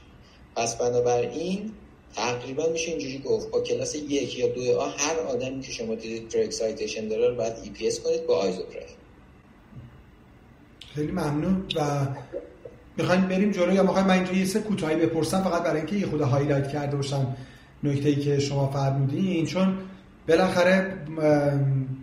پس 0.57 0.77
بنابراین 0.77 1.73
تقریبا 2.15 2.69
میشه 2.73 2.91
اینجوری 2.91 3.19
گفت 3.19 3.51
با 3.51 3.61
کلاس 3.61 3.95
یک 3.95 4.39
یا 4.39 4.49
دو 4.49 4.81
A 4.81 4.89
هر 4.89 5.19
آدمی 5.19 5.61
که 5.61 5.73
شما 5.73 5.95
دیدید 5.95 6.29
pre-excitation 6.29 7.09
داره 7.09 7.29
رو 7.29 7.35
باید 7.35 7.55
EPS 7.55 7.99
کنید 8.01 8.27
با 8.27 8.37
Isuprel. 8.37 8.83
خیلی 10.95 11.13
ممنون 11.13 11.65
و 11.77 12.07
می‌خوایم 12.97 13.29
بریم 13.29 13.51
جلو 13.51 13.75
یا 13.75 13.83
می‌خوایم 13.83 14.07
من 14.07 14.15
اینجا 14.15 14.33
یه 14.33 14.45
چی 14.45 14.61
کوتاهی 14.61 14.97
بپرسم 14.97 15.43
فقط 15.43 15.63
برای 15.63 15.77
اینکه 15.77 15.97
یه 15.97 16.07
خرده 16.07 16.21
highlight 16.21 16.69
کرده 16.69 16.97
باشم 16.97 17.37
نکته 17.83 18.09
ای 18.09 18.17
که 18.17 18.39
شما 18.39 18.71
فرمودین 18.71 19.47
چون 19.47 19.79
بالاخره 20.29 20.93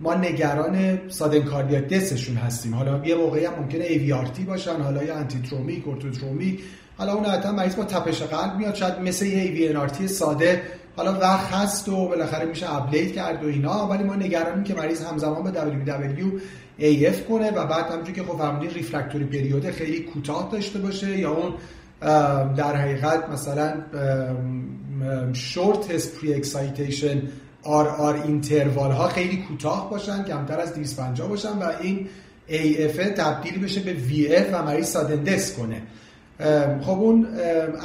ما 0.01 0.15
نگران 0.15 0.99
sudden 1.09 1.41
cardiac 1.41 1.87
death 1.87 2.14
شون 2.14 2.35
هستیم. 2.35 2.75
حالا 2.75 3.05
یه 3.05 3.15
موقعی 3.15 3.45
هم 3.45 3.53
ممکنه 3.59 3.83
AVRT 3.83 4.43
باشن 4.43 4.81
حالا 4.81 5.03
یا 5.03 5.15
antidromic 5.15 5.87
orthodromic 5.87 6.59
حالا 6.97 7.13
اون 7.13 7.25
حتی 7.25 7.49
مریض 7.49 7.75
با 7.75 7.83
تپش 7.83 8.21
قلب 8.21 8.57
میاد 8.57 8.75
شاید 8.75 8.99
مثل 8.99 9.25
یه 9.25 9.41
AV 9.41 10.07
ساده. 10.07 10.61
حالا 10.95 11.19
وقت 11.19 11.53
هست 11.53 11.89
و 11.89 12.07
بالاخره 12.07 12.45
میشه 12.45 12.75
ablate 12.75 13.11
کرد 13.11 13.43
و 13.43 13.47
اینا 13.47 13.87
ولی 13.87 14.03
ما 14.03 14.15
نگرانیم 14.15 14.63
که 14.63 14.73
مریض 14.73 15.03
همزمان 15.03 15.43
به 15.43 15.59
WPW 15.59 16.41
AF 16.79 17.19
کنه 17.29 17.51
و 17.51 17.65
بعد 17.65 17.85
همونجوری 17.85 18.13
که 18.13 18.23
خب 18.23 18.37
فرمودین 18.37 18.69
refractory 18.69 19.25
period 19.25 19.69
خیلی 19.69 19.99
کوتاه 19.99 20.49
داشته 20.51 20.79
باشه 20.79 21.19
یا 21.19 21.31
اون 21.31 21.53
در 22.55 22.75
حقیقت 22.75 23.29
مثلا 23.29 23.73
short 25.33 26.07
pre-excitation 26.17 27.21
RR 27.65 28.21
interval 28.23 28.91
ها 28.91 29.07
خیلی 29.07 29.37
کوتاه 29.37 29.89
باشن 29.89 30.23
کمتر 30.23 30.59
از 30.59 30.73
250 30.73 31.27
باشن 31.27 31.49
و 31.49 31.71
این 31.81 32.07
AF 32.49 32.97
تبدیل 32.97 33.63
بشه 33.63 33.81
به 33.81 33.95
VF 34.09 34.53
و 34.53 34.63
مریض 34.63 34.87
sudden 34.87 35.23
death 35.23 35.53
کنه. 35.53 35.81
خب 36.81 36.99
اون 36.99 37.25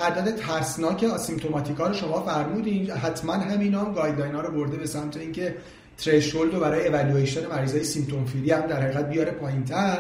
عدد 0.03 0.37
ترسناک 0.37 1.05
asymptomatic 1.05 1.77
ها 1.77 1.87
رو 1.87 1.95
شما 1.95 2.21
فرمودین 2.23 2.91
حتما 2.91 3.33
همین 3.33 3.75
هم 3.75 3.93
guideline 3.93 4.35
ها 4.35 4.41
رو 4.41 4.53
برده 4.53 4.77
به 4.77 4.87
سمت 4.87 5.17
اینکه 5.17 5.55
threshold 5.99 6.55
رو 6.55 6.61
برای 6.61 6.89
اولویشن 6.89 7.47
مریضای 7.47 7.85
symptom 7.85 8.25
free 8.25 8.51
هم 8.51 8.61
در 8.61 8.83
حقیقت 8.83 9.09
بیاره 9.09 9.31
پایینتر. 9.31 9.99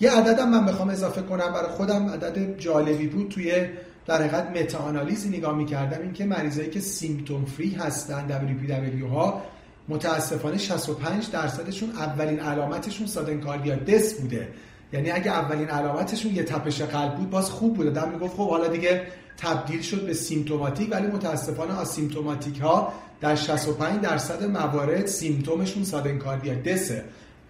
یه 0.00 0.10
عددم 0.10 0.50
من 0.50 0.66
بخوام 0.66 0.88
اضافه 0.88 1.22
کنم 1.22 1.52
برای 1.52 1.68
خودم 1.68 2.08
عدد 2.08 2.58
جالبی 2.58 3.06
بود 3.06 3.28
توی 3.28 3.66
در 4.06 4.22
حقیقت 4.22 4.50
متا 4.50 4.78
آنالیزی 4.78 5.28
نگاه 5.28 5.56
می‌کردم 5.56 6.02
اینکه 6.02 6.24
مریضایی 6.24 6.70
که 6.70 6.80
سیمتوم 6.80 7.44
فری 7.44 7.70
هستن 7.70 8.26
WPW 8.28 9.10
ها 9.10 9.42
متاسفانه 9.88 10.58
65 10.58 11.30
درصدشون 11.30 11.90
اولین 11.90 12.40
علامتشون 12.40 13.06
سادن 13.06 13.40
کاردیاک 13.40 13.78
بوده. 14.20 14.48
یعنی 14.92 15.10
اگه 15.10 15.30
اولین 15.30 15.68
علامتشون 15.68 16.34
یه 16.34 16.42
تپش 16.42 16.82
قلب 16.82 17.14
بود 17.14 17.30
باز 17.30 17.50
خوب 17.50 17.76
بوده. 17.76 17.90
دم 17.90 18.08
می‌گفت 18.08 18.36
خب 18.36 18.50
حالا 18.50 18.68
دیگه 18.68 19.02
تبدیل 19.36 19.82
شد 19.82 20.06
به 20.06 20.14
سیمتوماتیک 20.14 20.88
ولی 20.92 21.06
متاسفانه 21.06 21.74
آسیمتوماتیک 21.74 22.60
ها 22.60 22.92
در 23.20 23.34
65 23.36 24.00
درصد 24.00 24.44
موارد 24.44 25.06
سیمتومشون 25.06 25.84
سادن 25.84 26.18
کاردیاک 26.18 26.62
دسه 26.62 27.04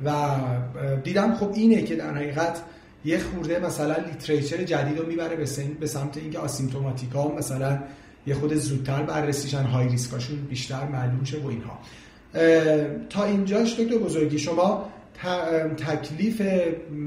و 0.04 0.12
دیدم 1.04 1.34
خب 1.34 1.52
اینه 1.54 1.82
که 1.82 1.96
در 1.96 2.14
حقیقت 2.14 2.62
یه 3.04 3.18
خورده 3.18 3.58
مثلا 3.58 3.96
literature 3.96 4.56
جدید 4.56 4.98
رو 4.98 5.06
می‌بره 5.06 5.36
به, 5.36 5.46
به 5.80 5.86
سمت 5.86 6.16
اینکه 6.16 6.38
asymptomatic 6.38 7.12
ها 7.12 7.34
مثلا 7.38 7.78
یه 8.26 8.34
خرده 8.34 8.54
زودتر 8.54 9.02
بررسی 9.02 9.40
شن 9.40 9.62
high 9.62 9.88
risk 9.88 10.12
اشون 10.12 10.36
بیشتر 10.36 10.84
معلوم 10.84 11.24
شه 11.24 11.38
و 11.38 11.46
اینها. 11.46 11.78
تا 13.08 13.24
اینجاش 13.24 13.80
دکتر 13.80 13.98
بزرگی 13.98 14.38
شما 14.38 14.88
تکلیف 15.76 16.42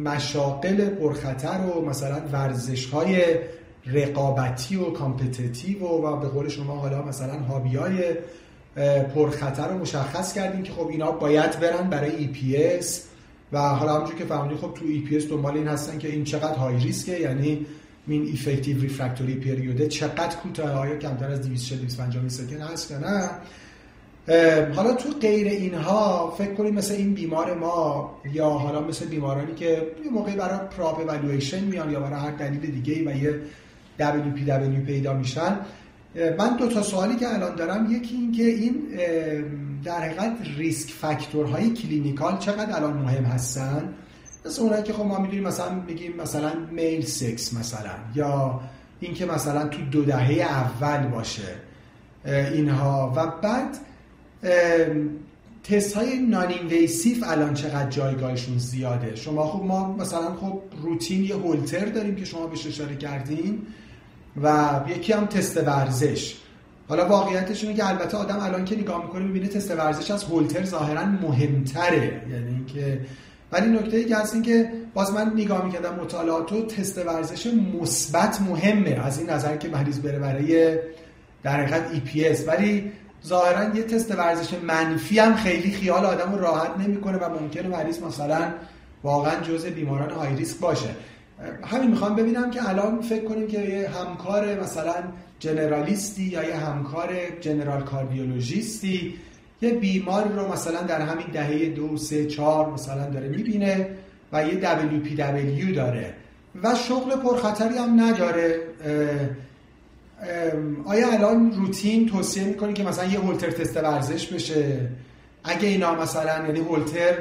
مشاغل 0.04 0.90
پرخطر 0.90 1.60
و 1.60 1.86
مثلا 1.86 2.22
ورزش 2.32 2.86
های 2.86 3.24
رقابتی 3.86 4.76
و 4.76 4.84
competitive 4.84 5.80
و, 5.80 6.08
و 6.08 6.20
به 6.20 6.28
قول 6.28 6.50
شما 6.50 6.76
حالا 6.76 7.02
مثلا 7.02 7.34
hobby 7.40 7.76
های 7.76 8.04
پرخطر 9.16 9.68
رو 9.68 9.78
مشخص 9.78 10.34
کردیم 10.34 10.64
که 10.64 10.72
خب 10.72 10.88
اینا 10.88 11.12
باید 11.12 11.60
برن 11.60 11.90
برای 11.90 12.30
EPS 12.34 13.09
و 13.52 13.60
حالا 13.60 13.96
همونجور 13.96 14.16
که 14.16 14.26
فهمیدیم 14.26 14.58
خب 14.58 14.74
تو 14.74 14.86
EPS 14.86 15.24
دنبال 15.24 15.58
این 15.58 15.68
هستن 15.68 15.98
که 15.98 16.08
این 16.08 16.24
چقدر 16.24 16.56
high 16.56 16.78
risk 16.78 17.12
ه 17.12 17.20
یعنی 17.20 17.66
این 18.08 18.26
effective 18.26 18.82
refractory 18.82 19.36
period 19.36 19.81
ه 19.81 19.88
چقدر 19.88 20.36
کوتاه 20.36 20.72
آیا 20.72 20.96
کمتر 20.96 21.32
از 21.32 21.42
250 21.42 22.30
سکند 22.30 22.62
هست 22.62 22.92
یا 22.92 23.00
نه. 23.00 23.30
حالا 24.76 24.94
تو 24.94 25.10
غیر 25.22 25.48
اینها 25.48 26.34
فکر 26.38 26.54
کنیم 26.54 26.74
مثل 26.74 26.94
این 26.94 27.14
بیمار 27.14 27.54
ما 27.54 28.12
یا 28.34 28.50
حالا 28.50 28.82
مثل 28.82 29.06
بیمارانی 29.06 29.54
که 29.54 29.66
یه 30.06 30.12
موقعی 30.12 30.36
برای 30.36 30.60
pre-op 30.78 31.00
evaluation 31.00 31.64
میان 31.64 31.92
یا 31.92 32.00
برای 32.00 32.20
هر 32.20 32.32
دلیل 32.32 32.82
دیگه 32.82 33.12
و 33.12 33.18
یه 33.18 33.40
WPW 34.00 34.86
پیدا 34.86 35.14
میشن. 35.14 35.58
من 36.38 36.58
دو 36.58 36.68
تا 36.68 36.82
سوالی 36.82 37.16
که 37.16 37.34
الان 37.34 37.56
دارم 37.56 37.92
یکی 37.92 38.16
این 38.16 38.32
که 38.32 38.44
این 38.44 38.82
در 39.84 40.02
حقیقت 40.02 40.38
risk 40.58 40.92
factor 40.92 41.70
های 41.70 41.84
clinical 41.84 42.38
چقدر 42.38 42.76
الان 42.76 42.94
مهم 42.94 43.24
هستن؟ 43.24 43.94
مثل 44.46 44.62
اونایی 44.62 44.84
که 44.84 44.94
خب 44.94 45.06
ما 45.06 45.20
می‌دونیم 45.20 45.44
مثلا 45.44 45.76
میگیم 45.88 46.16
مثلا 46.16 46.52
male 46.72 47.06
sex 47.06 47.54
مثلا 47.54 47.92
یا 48.16 48.62
اینکه 49.00 49.26
مثلا 49.26 49.68
تو 49.68 49.82
دو 49.82 50.06
دهه 50.06 50.32
اول 50.32 51.08
باشه 51.08 51.56
اینها. 52.26 53.14
و 53.16 53.28
بعد 53.42 53.78
تست 55.64 55.94
های 55.94 56.20
noninvasive 56.20 57.24
الان 57.28 57.54
چقدر 57.54 57.90
جایگاهشون 57.90 58.58
زیاده. 58.58 59.16
شما 59.16 59.48
خب 59.48 59.64
ما 59.64 59.94
مثلا 59.94 60.36
خب 60.36 60.62
روتین 60.82 61.24
یه 61.24 61.36
هولتر 61.36 61.86
داریم 61.86 62.16
که 62.16 62.26
شما 62.26 62.48
بهش 62.48 62.68
اشاره 62.68 62.96
کردیم 62.96 63.68
و 64.44 64.80
یکی 64.88 65.14
هم 65.14 65.26
تست 65.26 65.58
ورزش. 65.58 66.36
حالا 66.90 67.08
واقعیتش 67.08 67.64
اینه 67.64 67.76
که 67.76 67.90
البته 67.90 68.18
آدم 68.18 68.40
الان 68.40 68.66
که 68.66 68.76
نگاه 68.76 69.04
می‌کنه 69.04 69.24
می‌بینه 69.26 69.48
تست 69.48 69.72
ورزش 69.72 70.12
از 70.12 70.24
هولتر 70.24 70.64
ظاهرا 70.64 71.06
مهمتره. 71.06 72.22
یعنی 72.32 72.48
اینکه 72.48 73.00
ولی 73.52 73.70
نکته 73.70 73.98
ای 73.98 74.06
که 74.06 74.18
هست 74.18 74.34
این 74.34 74.44
که 74.44 74.72
باز 74.94 75.14
من 75.14 75.32
نگاه 75.36 75.66
می‌کردم 75.66 75.96
مطالعات 75.96 76.52
و 76.52 76.66
تست 76.66 76.98
ورزش 76.98 77.48
مثبت 77.82 78.42
مهمه. 78.42 78.90
از 79.06 79.20
این 79.20 79.30
نظر 79.30 79.58
که 79.58 79.70
مریض 79.70 80.00
بره 80.00 80.20
برای 80.20 80.78
در 81.44 81.64
حقیقت 81.64 81.84
EPS 81.94 82.48
ولی 82.48 82.92
ظاهرا 83.26 83.76
یه 83.76 83.84
تست 83.84 84.18
ورزش 84.18 84.54
منفی 84.54 85.20
هم 85.20 85.36
خیلی 85.36 85.72
خیال 85.72 86.06
آدم 86.06 86.32
رو 86.32 86.40
راحت 86.40 86.72
نمی‌کنه 86.78 87.18
و 87.18 87.40
ممکنه 87.42 87.68
مریض 87.68 88.00
مثلا 88.04 88.54
واقعا 89.04 89.42
جزء 89.42 89.70
بیماران 89.70 90.10
های 90.10 90.36
ریسک 90.36 90.60
باشه. 90.60 90.90
همین 91.64 91.90
می‌خوام 91.90 92.16
ببینم 92.16 92.52
که 92.52 92.70
الان 92.70 93.02
فکر 93.02 93.26
کنیم 93.26 93.48
که 93.48 93.60
یه 93.60 93.90
همکار 93.90 94.62
مثلا 94.62 94.94
جنرالیستی 95.40 96.24
یا 96.24 96.44
یه 96.44 96.56
همکار 96.56 97.10
جنرال 97.42 97.82
کاردیولوژیستی 97.82 99.14
یه 99.62 99.74
بیمار 99.74 100.28
رو 100.28 100.54
مثلا 100.54 100.82
در 100.82 101.02
همین 101.02 101.28
دهه 101.34 101.66
دو 101.66 101.98
سه 101.98 102.26
چهار 102.26 102.70
مثلا 102.70 103.10
داره 103.10 103.28
می‌بینه 103.28 103.90
و 104.34 104.46
یه 104.46 104.62
WPW 104.62 105.76
داره 105.76 106.14
و 106.64 106.76
شغل 106.76 107.16
پرخطری 107.16 107.78
هم 107.78 108.02
نداره. 108.02 108.60
آیا 110.86 111.12
الان 111.12 111.52
روتین 111.52 112.10
توصیه 112.10 112.44
می‌کنی 112.44 112.74
که 112.74 112.84
مثلا 112.84 113.06
یه 113.06 113.20
هولتر 113.20 113.52
تست 113.52 113.78
ورزش 113.78 114.28
بشه؟ 114.28 114.90
اگه 115.44 115.68
اینا 115.68 115.96
مثلا 115.96 116.46
یعنی 116.46 116.60
هولتر 116.60 117.14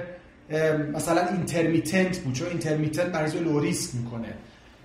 مثلا 0.92 1.28
intermittent 1.28 2.18
بود 2.18 2.34
چون 2.34 2.48
intermittent 2.48 3.14
مریض 3.14 3.34
رو 3.36 3.40
low 3.40 3.60
risk 3.60 3.94
می‌کنه. 3.94 4.34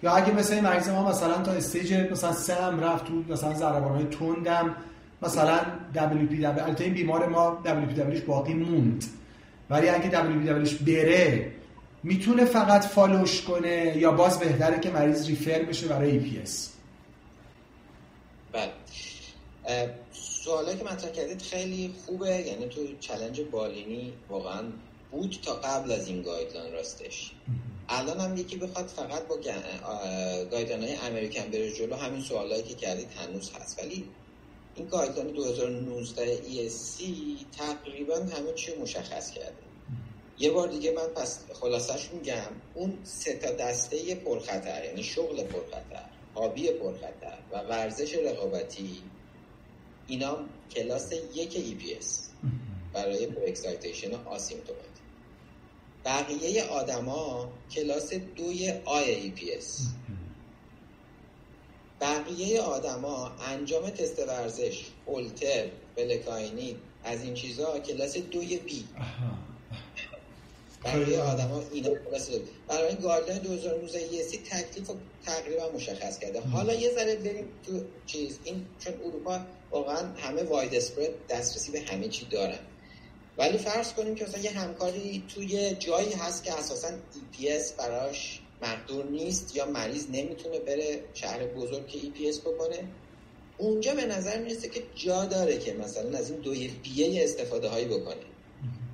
یا 0.03 0.11
اگه 0.11 0.33
مثلا 0.33 0.55
این 0.55 0.65
مریض 0.65 0.89
ما 0.89 1.09
مثلا 1.09 1.41
تا 1.41 1.51
stage 1.51 1.93
مثلا 1.93 2.33
سه 2.33 2.55
هم 2.55 2.79
رفت 2.79 3.05
تو 3.05 3.23
مثلا 3.29 3.53
ضربان 3.53 3.95
های 3.95 4.05
تندم 4.05 4.75
مثلا 5.21 5.59
WPW 5.95 6.43
البته 6.43 6.83
این 6.83 6.93
بیمار 6.93 7.27
ما 7.27 7.57
WPW 7.65 7.99
ش 7.99 8.21
باقی 8.21 8.53
موند. 8.53 9.03
ولی 9.69 9.89
اگه 9.89 10.09
WPW 10.11 10.48
ش 10.48 10.73
بره 10.73 11.51
می‌تونه 12.03 12.45
فقط 12.45 12.85
follow 12.85 13.27
ش 13.27 13.41
کنه 13.41 13.97
یا 13.97 14.11
باز 14.11 14.39
بهتره 14.39 14.79
که 14.79 14.91
مریض 14.91 15.27
refer 15.27 15.63
بشه 15.63 15.87
برای 15.87 16.19
EPS 16.19 16.51
بله. 18.51 18.71
سوالی 20.11 20.77
که 20.77 20.83
مطرح 20.83 21.11
کردید 21.11 21.41
خیلی 21.41 21.93
خوبه 22.05 22.29
یعنی 22.29 22.67
تو 22.67 22.81
challenge 22.99 23.41
بالینی 23.51 24.13
واقعا 24.29 24.61
بود 25.13 25.39
تا 25.41 25.53
قبل 25.53 25.91
از 25.91 26.07
این 26.07 26.21
guideline 26.21 26.73
راستش. 26.73 27.31
الان 27.89 28.19
هم 28.19 28.37
یکی 28.37 28.57
بخواد 28.57 28.87
فقط 28.87 29.27
با 29.27 29.35
guideline 30.51 30.83
های 30.83 30.95
American 30.95 31.51
بره 31.51 31.71
جلو. 31.71 31.95
همین 31.95 32.21
سوالایی 32.21 32.63
که 32.63 32.73
کردید 32.73 33.11
هنوز 33.11 33.51
هست. 33.51 33.79
ولی 33.79 34.05
این 34.75 34.87
guideline 34.87 35.27
2019 35.27 36.37
ESC 36.37 37.03
تقریبا 37.57 38.15
همه 38.15 38.53
چی 38.55 38.75
مشخص 38.75 39.31
کرده. 39.31 39.63
یه 40.39 40.51
بار 40.51 40.67
دیگه 40.67 40.91
من 40.91 41.07
پس 41.07 41.39
خلاصش 41.53 42.09
میگم 42.13 42.51
اون 42.73 42.97
سه 43.03 43.33
تا 43.33 43.51
دسته 43.51 44.15
پرخطر 44.15 44.85
یعنی 44.85 45.03
شغل 45.03 45.43
پرخطر 45.43 46.05
hobby 46.35 46.71
پرخطر 46.71 47.37
و 47.51 47.59
ورزش 47.59 48.15
رقابتی 48.15 49.01
اینا 50.07 50.37
کلاس 50.75 51.11
یک 51.35 51.53
EPS 51.53 52.05
برای 52.93 53.27
پرو 53.27 53.43
اکسایتیشن 53.47 54.13
آسیمتوماتیک 54.13 54.92
بقیه 56.05 56.63
آدما 56.63 57.49
کلاس 57.71 58.13
دوی 58.13 58.73
آی 58.85 59.31
EPS 59.31 59.81
بقیه 62.01 62.61
آدما 62.61 63.31
انجام 63.47 63.89
تست 63.89 64.19
ورزش 64.19 64.85
اولتر 65.05 65.65
بلکاینی 65.95 66.75
از 67.03 67.23
این 67.23 67.33
چیزها 67.33 67.79
کلاس 67.79 68.17
دوی 68.17 68.57
بی. 68.57 68.85
برای 70.83 71.17
آدما 71.17 71.63
اینا 71.71 71.89
کلاس 71.89 72.29
برای 72.67 72.87
این 72.87 72.97
گایدلاین 72.97 73.41
2019 73.41 74.23
سی 74.23 74.37
تکلیف 74.37 74.91
تقریبا 75.25 75.69
مشخص 75.75 76.19
کرده. 76.19 76.41
حالا 76.41 76.73
یه 76.73 76.91
ذره 76.95 77.15
بریم 77.15 77.45
تو 77.65 77.81
چیز. 78.05 78.39
این 78.43 78.65
چون 78.79 78.93
اروپا 79.05 79.39
واقعا 79.71 80.07
همه 80.17 80.43
واید 80.43 80.75
اسپرد 80.75 81.27
دسترسی 81.29 81.71
به 81.71 81.81
همه 81.81 82.07
چی 82.07 82.25
دارن. 82.25 82.59
ولی 83.37 83.57
فرض 83.57 83.93
کنیم 83.93 84.15
که 84.15 84.25
مثلا 84.25 84.41
یه 84.41 84.51
همکاری 84.51 85.23
توی 85.35 85.75
جایی 85.75 86.13
هست 86.13 86.43
که 86.43 86.53
اساسا 86.53 86.87
EPS 86.87 87.73
براش 87.77 88.41
مقدور 88.61 89.05
نیست 89.05 89.55
یا 89.55 89.65
مریض 89.65 90.05
نمی‌تونه 90.09 90.59
بره 90.59 91.03
شهر 91.13 91.47
بزرگ 91.47 91.87
که 91.87 91.99
EPS 91.99 92.39
بکنه 92.39 92.87
اونجا 93.57 93.95
به 93.95 94.05
نظر 94.05 94.39
می‌رسه 94.39 94.69
که 94.69 94.83
جا 94.95 95.25
داره 95.25 95.57
که 95.57 95.73
مثلا 95.73 96.17
از 96.17 96.31
این 96.31 96.39
دوی 96.39 96.67
بیه 96.67 97.23
استفاده 97.23 97.67
هایی 97.67 97.85
بکنه. 97.85 98.23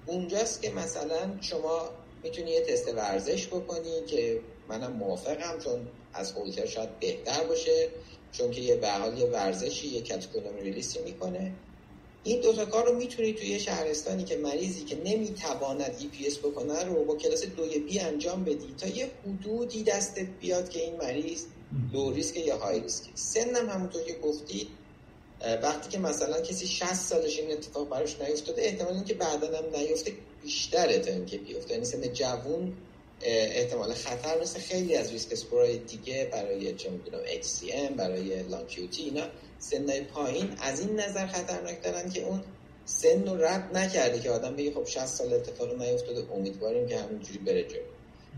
اونجاست 0.05 0.61
که 0.61 0.71
مثلا 0.71 1.37
شما 1.41 1.89
می‌تونی 2.23 2.51
یه 2.51 2.61
تست 2.61 2.93
ورزش 2.93 3.47
بکنی 3.47 4.05
که 4.07 4.41
منم 4.69 4.91
موافقم 4.91 5.59
چون 5.59 5.87
از 6.13 6.31
هولتر 6.31 6.65
شاید 6.65 6.99
بهتر 6.99 7.43
باشه 7.43 7.89
چون 8.31 8.51
که 8.51 8.61
یه 8.61 8.75
به 8.75 8.91
حال 8.91 9.17
یه 9.17 9.25
ورزشی 9.25 9.87
یه 9.87 10.01
catecholamine 10.01 10.61
release 10.61 10.95
ی 10.95 10.99
می‌کنه. 10.99 11.53
این 12.23 12.41
دو 12.41 12.53
تا 12.53 12.65
کار 12.65 12.85
رو 12.85 12.95
می‌تونی 12.95 13.33
توی 13.33 13.59
شهرستانی 13.59 14.23
که 14.23 14.37
مریضی 14.37 14.83
که 14.83 14.97
نمی‌تواند 15.05 15.95
EPS 15.99 16.37
بکنه 16.37 16.83
رو 16.83 17.05
با 17.05 17.15
کلاس 17.15 17.45
دوی 17.45 17.79
B 17.79 17.99
انجام 17.99 18.43
بدی 18.43 18.73
تا 18.77 18.87
یه 18.87 19.11
حدودی 19.25 19.83
دستت 19.83 20.27
بیاد 20.39 20.69
که 20.69 20.79
این 20.83 20.95
مریض 20.95 21.43
low 21.93 22.11
risk 22.11 22.37
یا 22.37 22.57
high 22.57 22.79
risk. 22.79 23.05
سنم 23.15 23.69
همونطور 23.69 24.01
که 24.01 24.13
گفتید 24.13 24.67
وقتی 25.63 25.89
که 25.89 25.99
مثلا 25.99 26.41
کسی 26.41 26.67
60 26.67 26.93
سالش 26.93 27.39
این 27.39 27.51
اتفاق 27.51 27.89
براش 27.89 28.21
نیفتاده 28.21 28.61
احتمال 28.61 28.93
اینکه 28.93 29.13
بعدا 29.13 29.47
هم 29.47 29.79
نیفته 29.79 30.11
بیشتره 30.43 30.99
تا 30.99 31.11
اینکه 31.11 31.37
بیفته. 31.37 31.73
یعنی 31.73 31.85
سن 31.85 32.13
جوون 32.13 32.73
احتمال 33.21 33.93
خطر 33.93 34.41
مثل 34.41 34.59
خیلی 34.59 34.95
از 34.95 35.11
risk 35.11 35.31
score 35.31 35.64
های 35.64 35.77
دیگه 35.77 36.29
برای 36.31 36.75
چه 36.75 36.89
می‌دونم 36.89 37.23
HCM 37.25 37.91
برای 37.97 38.43
long 38.43 38.83
QT 38.83 39.03
اینا 39.03 39.23
سنهای 39.59 40.01
پایین 40.01 40.49
از 40.61 40.79
این 40.79 40.99
نظر 40.99 41.27
خطرناک 41.27 41.83
دارن 41.83 42.09
که 42.09 42.23
اون 42.23 42.43
سن 42.85 43.27
رو 43.27 43.45
رد 43.45 43.77
نکرده 43.77 44.19
که 44.19 44.31
آدم 44.31 44.55
بگه 44.55 44.71
خب 44.71 44.85
60 44.85 45.05
سال 45.05 45.33
اتفاق 45.33 45.81
نیفتاده 45.81 46.33
امیدواریم 46.33 46.87
که 46.87 46.97
همینجوری 46.97 47.39
بره 47.39 47.63
جلو. 47.63 47.81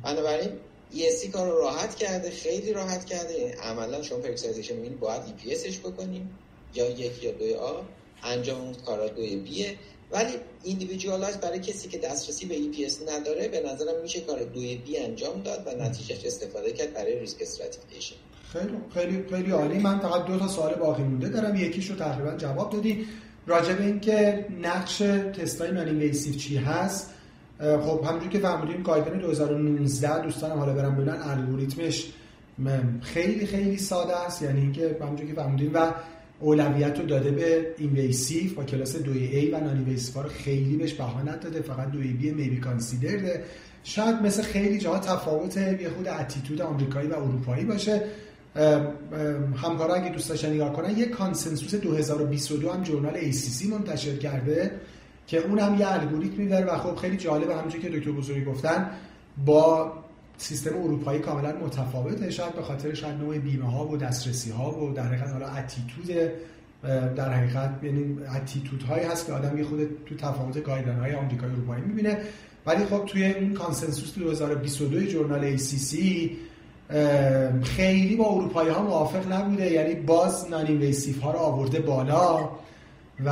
بنابراین 0.04 0.50
ESC 0.94 1.28
کار 1.28 1.52
رو 1.52 1.58
راحت 1.58 1.96
کرده 1.96 2.30
خیلی 2.30 2.74
راحت 2.74 3.06
کرده. 3.06 3.40
یعنی 3.40 3.52
عملا 3.52 4.02
شما 4.02 4.18
preexcitation 4.18 4.76
میگین 4.76 4.98
باید 4.98 5.22
EPS 5.22 5.56
ش 5.56 5.80
بکنیم. 5.80 6.38
یا 6.76 6.90
یک 6.90 7.24
یا 7.24 7.32
دوی 7.32 7.54
A 7.54 7.82
انجام 8.24 8.62
اون 8.62 8.74
کارا 8.74 9.08
دوی 9.08 9.36
B 9.36 9.50
ه. 9.50 9.78
ولی 10.12 10.34
individualize 10.64 11.38
برای 11.38 11.60
کسی 11.60 11.90
که 11.90 11.98
دسترسی 11.98 12.46
به 12.46 12.56
EPS 12.56 13.10
نداره 13.10 13.48
به 13.48 13.60
نظرم 13.60 14.02
میشه 14.02 14.22
کار 14.22 14.44
دوی 14.44 14.76
B 14.76 14.98
انجام 14.98 15.42
داد 15.42 15.68
و 15.68 15.72
نتیجهش 15.72 16.26
استفاده 16.26 16.72
کرد 16.72 16.94
برای 16.94 17.20
risk 17.20 17.38
stratification 17.42 18.16
خیلی 18.52 18.78
خیلی 18.94 19.24
خیلی 19.30 19.52
عالی. 19.52 19.80
من 19.80 20.00
فقط 20.00 20.26
دو 20.26 20.38
تا 20.38 20.48
سوال 20.48 20.74
باقی 20.74 21.04
مونده 21.04 21.30
دارم. 21.30 21.56
یکیش 21.56 21.90
رو 21.90 21.96
تقریبا 21.96 22.38
جواب 22.38 22.74
دادی 22.74 23.06
راجع 23.48 23.74
به 23.74 23.86
اینکه 23.86 24.46
نقش 24.62 24.98
تستای 25.38 25.72
non 25.72 26.12
چی 26.12 26.58
هست 26.58 27.14
خب 27.60 28.06
همونجوری 28.06 28.30
که 28.30 28.40
فهمیدیم 28.40 28.84
guideline 28.84 29.22
2019 29.22 30.24
دوستانم 30.24 30.60
حالا 30.60 30.74
برم 30.74 30.96
ببینن 30.96 31.18
الگوریتمش 31.22 32.14
خیلی 33.02 33.46
خیلی 33.46 33.78
ساده 33.78 34.26
است. 34.26 34.42
یعنی 34.42 34.62
اینکه 34.62 34.98
همونجوری 35.02 35.30
که 35.30 35.36
فهمیدیم 35.36 35.72
و 35.74 35.92
اولویت 36.40 37.00
رو 37.00 37.06
داده 37.06 37.32
به 37.32 37.76
invasive 37.78 38.54
با 38.54 38.64
کلاس 38.64 38.96
2A 38.96 39.54
و 39.54 39.60
non-invasive 39.60 40.16
رو 40.16 40.30
خیلی 40.30 40.78
بهش 40.78 40.94
بها 40.94 41.22
نداده. 41.22 41.62
فقط 41.62 41.88
2B 41.88 42.24
may 42.24 42.45
be 42.45 42.60
considered 42.60 43.36
ه 43.36 43.44
شاید 43.84 44.16
مثل 44.16 44.42
خیلی 44.42 44.78
جاها 44.78 45.00
تفاوت 45.00 45.58
یه 45.58 45.90
خود 45.90 46.08
attitude 46.08 46.62
آمریکایی 46.62 47.08
و 47.08 47.14
اروپایی 47.14 47.66
باشه. 47.66 48.02
همکارا 49.56 49.96
اگه 49.96 50.10
دوست 50.10 50.30
داشتن 50.30 50.54
نگاه 50.54 50.74
کنن 50.74 50.98
یه 50.98 51.06
consensus 51.06 51.76
2022 51.76 52.70
هم 52.70 52.84
journal 52.84 53.32
ACC 53.32 53.66
منتشر 53.66 54.18
کرده 54.18 54.72
که 55.28 55.38
اون 55.38 55.60
هم 55.60 55.80
یه 55.80 55.94
الگوریتمی 55.94 56.48
داره 56.48 56.66
و 56.66 56.78
خب 56.78 56.96
خیلی 56.96 57.18
جالبه 57.18 57.56
همونجوری 57.56 57.84
که 57.84 57.90
دکتر 57.90 58.12
بزرگی 58.12 58.46
گفتن 58.46 58.90
با 59.46 59.94
سیستم 60.38 60.78
اروپایی 60.78 61.20
کاملا 61.20 61.54
متفاوته 61.66 62.32
شاید 62.32 62.56
به 62.56 62.62
خاطر 62.62 62.94
شاید 62.94 63.18
نوع 63.18 63.38
بیمه 63.38 63.72
ها 63.72 63.88
و 63.88 63.98
دسترسی 63.98 64.52
ها 64.52 64.84
و 64.84 64.94
در 64.94 65.04
حقیقت 65.04 65.30
حالا 65.30 65.48
attitude 65.48 66.32
در 67.16 67.34
حقیقت 67.34 67.80
یعنی 67.84 68.18
attitude 68.36 68.84
هایی 68.84 69.06
هست 69.06 69.26
که 69.26 69.34
آدم 69.34 69.58
یه 69.58 69.64
خود 69.64 69.80
تو 70.06 70.16
تفاوت 70.16 70.64
guideline 70.64 71.00
های 71.00 71.16
آمریکایی 71.16 71.54
اروپایی 71.54 71.84
می‌بینه. 71.84 72.18
ولی 72.66 72.86
خب 72.86 73.06
توی 73.06 73.24
این 73.24 73.54
consensus 73.54 74.16
2022 74.16 75.06
journal 75.06 75.58
ACC 75.58 75.98
خیلی 77.64 78.16
با 78.16 78.26
اروپایی 78.26 78.70
ها 78.70 78.84
موافق 78.84 79.34
نبوده. 79.34 79.72
یعنی 79.72 79.96
باز 79.96 80.50
non 80.50 80.94
ها 81.24 81.32
رو 81.32 81.40
آورده 81.40 81.80
بالا 81.80 82.50
و 83.26 83.32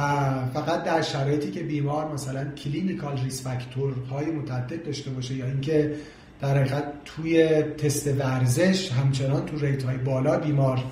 فقط 0.54 0.84
در 0.84 1.02
شرایطی 1.02 1.52
که 1.52 1.64
بیمار 1.64 2.14
مثلا 2.14 2.46
clinical 2.52 3.18
risk 3.24 3.48
های 4.12 4.26
متعدد 4.26 4.86
داشته 4.86 5.12
باشه 5.12 5.36
یا 5.36 5.46
اینکه 5.46 5.94
در 6.42 6.58
حقیقت 6.58 6.84
توی 7.06 7.62
تست 7.62 8.08
ورزش 8.08 8.92
همچنان 8.92 9.46
تو 9.46 9.58
rate 9.58 9.84
های 9.84 9.98
بالا 9.98 10.40
بیمار 10.40 10.84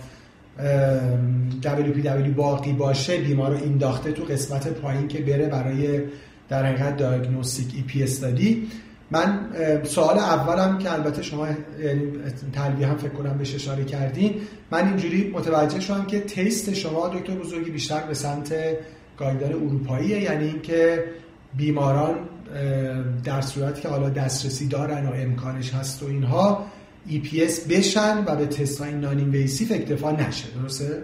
WPW 1.61 2.29
باقی 2.35 2.73
باشه 2.73 3.17
بیمار 3.17 3.51
رو 3.51 3.57
اینداخته 3.57 4.11
تو 4.11 4.23
قسمت 4.23 4.67
پایین 4.67 5.07
که 5.07 5.21
بره 5.21 5.47
برای 5.47 6.01
در 6.49 6.65
حقیقت 6.65 6.97
دیاگنوستیک 6.97 7.75
ای 7.75 7.81
پی 7.81 8.03
استادی 8.03 8.67
من 9.11 9.49
سوال 9.83 10.17
اولم 10.17 10.77
که 10.77 10.93
البته 10.93 11.21
شما 11.21 11.47
یعنی 11.47 12.11
تلویح 12.53 12.89
هم 12.89 12.97
فکر 12.97 13.09
کنم 13.09 13.37
بهش 13.37 13.55
اشاره 13.55 13.83
کردین. 13.83 14.33
من 14.71 14.87
اینجوری 14.87 15.31
متوجه 15.35 15.79
شدم 15.79 16.05
که 16.05 16.19
تیست 16.19 16.73
شما 16.73 17.07
دکتر 17.07 17.35
بزرگی 17.35 17.71
بیشتر 17.71 18.01
به 18.01 18.13
سمت 18.13 18.55
گایدان 19.17 19.53
اروپاییه. 19.53 20.21
یعنی 20.21 20.45
اینکه 20.47 21.03
بیماران 21.57 22.15
در 23.23 23.41
صورتی 23.41 23.81
که 23.81 23.87
حالا 23.87 24.09
دسترسی 24.09 24.67
دارن 24.67 25.05
و 25.05 25.11
امکانش 25.15 25.73
هست 25.73 26.03
و 26.03 26.07
اینها 26.07 26.65
EPS 27.09 27.67
بشن 27.69 28.23
و 28.27 28.35
به 28.35 28.45
تست 28.45 28.81
های 28.81 28.93
non-invasive 28.93 29.73
اکتفا 29.73 30.11
نشه. 30.11 30.47
درسته؟ 30.61 31.03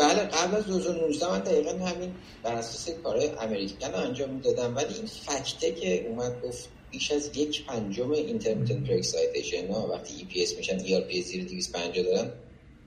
بله 0.00 0.20
قبل 0.20 0.56
از 0.56 0.66
2019 0.66 1.30
من 1.30 1.38
دقیقا 1.38 1.70
همین 1.70 2.12
بر 2.42 2.54
اساس 2.54 2.94
کارهای 3.02 3.30
American 3.40 3.94
انجام 3.94 4.30
می‌دادم. 4.30 4.76
ولی 4.76 4.94
این 4.94 5.06
fact 5.06 5.59
ه 5.59 5.72
که 5.72 6.06
اومد 6.08 6.42
گفت 6.42 6.68
بیش 6.90 7.10
از 7.10 7.36
یک 7.36 7.66
پنجم 7.66 8.10
intermittent 8.10 8.88
preexcitation 8.88 9.72
ها 9.72 9.88
وقتی 9.88 10.14
EPS 10.14 10.56
میشن 10.56 10.78
ERP 10.78 11.22
زیر 11.22 11.44
250 11.44 12.04
دارن 12.04 12.30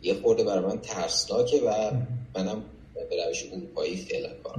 یه 0.01 0.13
خورده 0.13 0.43
برای 0.43 0.65
من 0.65 0.79
ترسناکه 0.79 1.57
و 1.57 1.91
منم 2.35 2.63
به 3.09 3.25
روش 3.25 3.43
اروپایی 3.51 3.97
فعلا 3.97 4.29
کار 4.43 4.55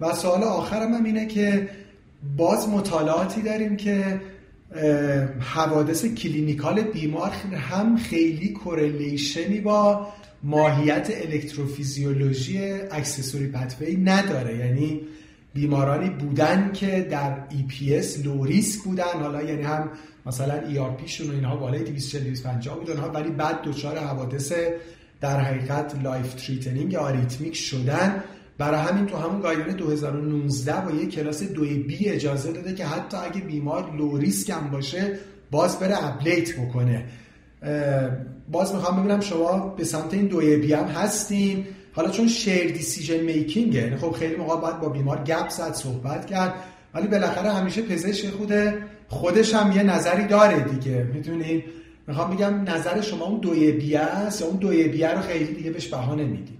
و 0.00 0.14
سوال 0.14 0.42
آخرم 0.42 0.94
هم 0.94 1.04
اینه 1.04 1.26
که 1.26 1.68
باز 2.36 2.68
مطالعاتی 2.68 3.42
داریم 3.42 3.76
که 3.76 4.20
حوادث 5.40 6.04
clinical 6.04 6.82
بیمار 6.82 7.30
هم 7.30 7.96
خیلی 7.96 8.48
correlation 8.48 9.51
ی 9.51 9.60
با 9.60 10.06
ماهیت 10.42 11.10
الکتروفیزیولوژی 11.10 12.58
accessory 12.90 13.46
pathway 13.46 13.96
نداره. 13.96 14.56
یعنی 14.56 15.00
بیمارانی 15.54 16.10
بودن 16.10 16.72
که 16.72 17.06
در 17.10 17.36
EPS 17.50 18.24
low 18.24 18.44
risk 18.44 18.82
بودن 18.82 19.20
حالا 19.22 19.42
یعنی 19.42 19.62
هم 19.62 19.90
مثلا 20.26 20.60
ERP 20.60 21.06
شون 21.06 21.30
و 21.30 21.32
اینها 21.32 21.56
بالای 21.56 21.82
240 21.82 22.24
250 22.24 22.78
بودن 22.78 23.00
ولی 23.00 23.30
بعد 23.30 23.62
دچار 23.62 23.98
حوادث 23.98 24.52
در 25.20 25.40
حقیقت 25.40 25.94
life-threatening 26.02 26.94
arrhythmic 26.94 27.56
شدن. 27.56 28.24
برای 28.58 28.80
همین 28.80 29.06
تو 29.06 29.16
همون 29.16 29.40
guideline 29.40 29.76
2019 29.76 30.80
با 30.80 30.90
یه 30.90 31.06
کلاس 31.06 31.42
2 31.42 31.60
B 31.60 32.08
اجازه 32.08 32.52
داده 32.52 32.74
که 32.74 32.86
حتی 32.86 33.16
اگه 33.16 33.40
بیمار 33.40 33.96
low 33.96 34.16
risk 34.16 34.50
هم 34.50 34.70
باشه 34.70 35.18
باز 35.50 35.78
بره 35.78 36.04
ablate 36.04 36.60
بکنه. 36.60 37.04
باز 38.50 38.74
می‌خوام 38.74 39.00
ببینم 39.00 39.20
شما 39.20 39.74
به 39.76 39.84
سمت 39.84 40.14
این 40.14 40.26
دوی 40.26 40.56
B 40.56 40.72
هم 40.72 40.84
هستین. 40.84 41.66
حالا 41.92 42.10
چون 42.10 42.28
shared 42.28 42.72
decision 42.72 43.20
making 43.20 43.71
ه 43.71 43.80
یعنی 43.80 43.96
خب 43.96 44.10
خیلی 44.10 44.36
موقع 44.36 44.60
باید 44.60 44.80
با 44.80 44.88
بیمار 44.88 45.24
گپ 45.24 45.48
زد 45.48 45.74
صحبت 45.74 46.26
کرد 46.26 46.54
ولی 46.94 47.08
بالاخره 47.08 47.52
همیشه 47.52 47.82
پزشک 47.82 48.30
خوده 48.30 48.78
خودش 49.08 49.54
هم 49.54 49.72
یه 49.72 49.82
نظری 49.82 50.26
داره 50.26 50.60
دیگه. 50.60 51.02
می‌تونین 51.02 51.62
می‌خوام 52.06 52.36
بگم 52.36 52.70
نظر 52.70 53.00
شما 53.00 53.24
اون 53.24 53.40
دوی 53.40 53.72
B 53.72 53.96
است 53.96 54.40
یا 54.40 54.46
اون 54.46 54.56
دوی 54.56 54.88
B 54.88 55.02
رو 55.02 55.20
خیلی 55.20 55.54
دیگه 55.54 55.70
بهش 55.70 55.86
بها 55.86 56.14
نمیدی 56.14 56.58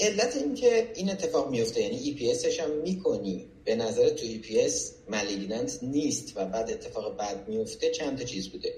علت 0.00 0.36
این 0.36 0.54
که 0.54 0.92
این 0.94 1.10
اتفاق 1.10 1.50
میفته 1.50 1.80
یعنی 1.80 1.96
ای 1.96 2.12
پی 2.12 2.30
هم 2.30 2.70
می‌کنی 2.82 3.44
به 3.64 3.76
نظر 3.76 4.08
تو 4.08 4.26
ای 4.26 4.38
پی 4.38 4.60
اس 4.60 4.92
نیست 5.82 6.32
و 6.36 6.44
بعد 6.44 6.70
اتفاق 6.70 7.16
بد 7.16 7.48
میفته 7.48 7.90
چند 7.90 8.18
تا 8.18 8.24
چیز 8.24 8.48
بوده. 8.48 8.74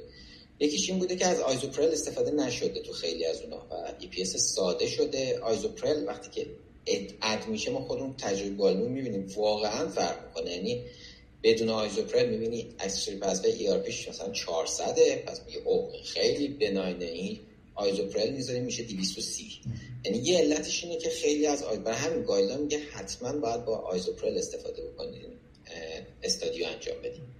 یکیش 0.60 0.90
این 0.90 0.98
بوده 0.98 1.16
که 1.16 1.26
از 1.26 1.40
آیزوپرل 1.40 1.92
استفاده 1.92 2.30
نشده 2.30 2.80
تو 2.80 2.92
خیلی 2.92 3.24
از 3.24 3.42
اونها 3.42 3.66
و 3.70 3.92
ای 4.00 4.06
پی 4.06 4.24
ساده 4.24 4.86
شده. 4.86 5.38
آیزوپرل 5.38 6.04
وقتی 6.06 6.30
که 6.30 6.46
اد 7.22 7.48
میشه 7.48 7.70
ما 7.70 7.80
خودمون 7.80 8.14
تجربه 8.16 8.56
گالمون 8.56 8.92
می‌بینیم. 8.92 9.26
واقعا 9.36 9.88
فرق 9.88 10.26
می‌کنه. 10.26 10.50
یعنی 10.50 10.84
بدون 11.42 11.68
آیزوپرل 11.68 12.28
می‌بینی 12.28 12.68
اکسسوری 12.78 13.16
پس 13.16 13.44
ای 13.44 13.68
آر 13.68 13.78
پیش 13.78 14.08
مثلا 14.08 14.30
400 14.32 14.98
پس 15.26 15.40
میگه 15.46 15.58
او 15.64 15.90
خیلی 16.04 16.48
بناینه 16.48 17.04
این 17.04 17.40
Isuprel 17.74 18.30
می‌ذاریم 18.30 18.64
میشه 18.64 18.82
230 18.82 19.46
یعنی 20.04 20.18
یه 20.18 20.38
علتش 20.38 20.84
اینه 20.84 20.96
که 20.98 21.10
خیلی 21.10 21.46
از 21.46 21.62
آی... 21.62 21.78
برای 21.78 21.98
همین 21.98 22.22
guideline 22.22 22.60
میگه 22.60 22.78
حتما 22.78 23.32
باید 23.32 23.64
با 23.64 23.76
Isuprel 23.76 24.38
استفاده 24.38 24.82
بکنید 24.82 25.22
study 26.22 26.59
و 26.59 26.66
انجام 26.66 26.98
بدیم 26.98 27.34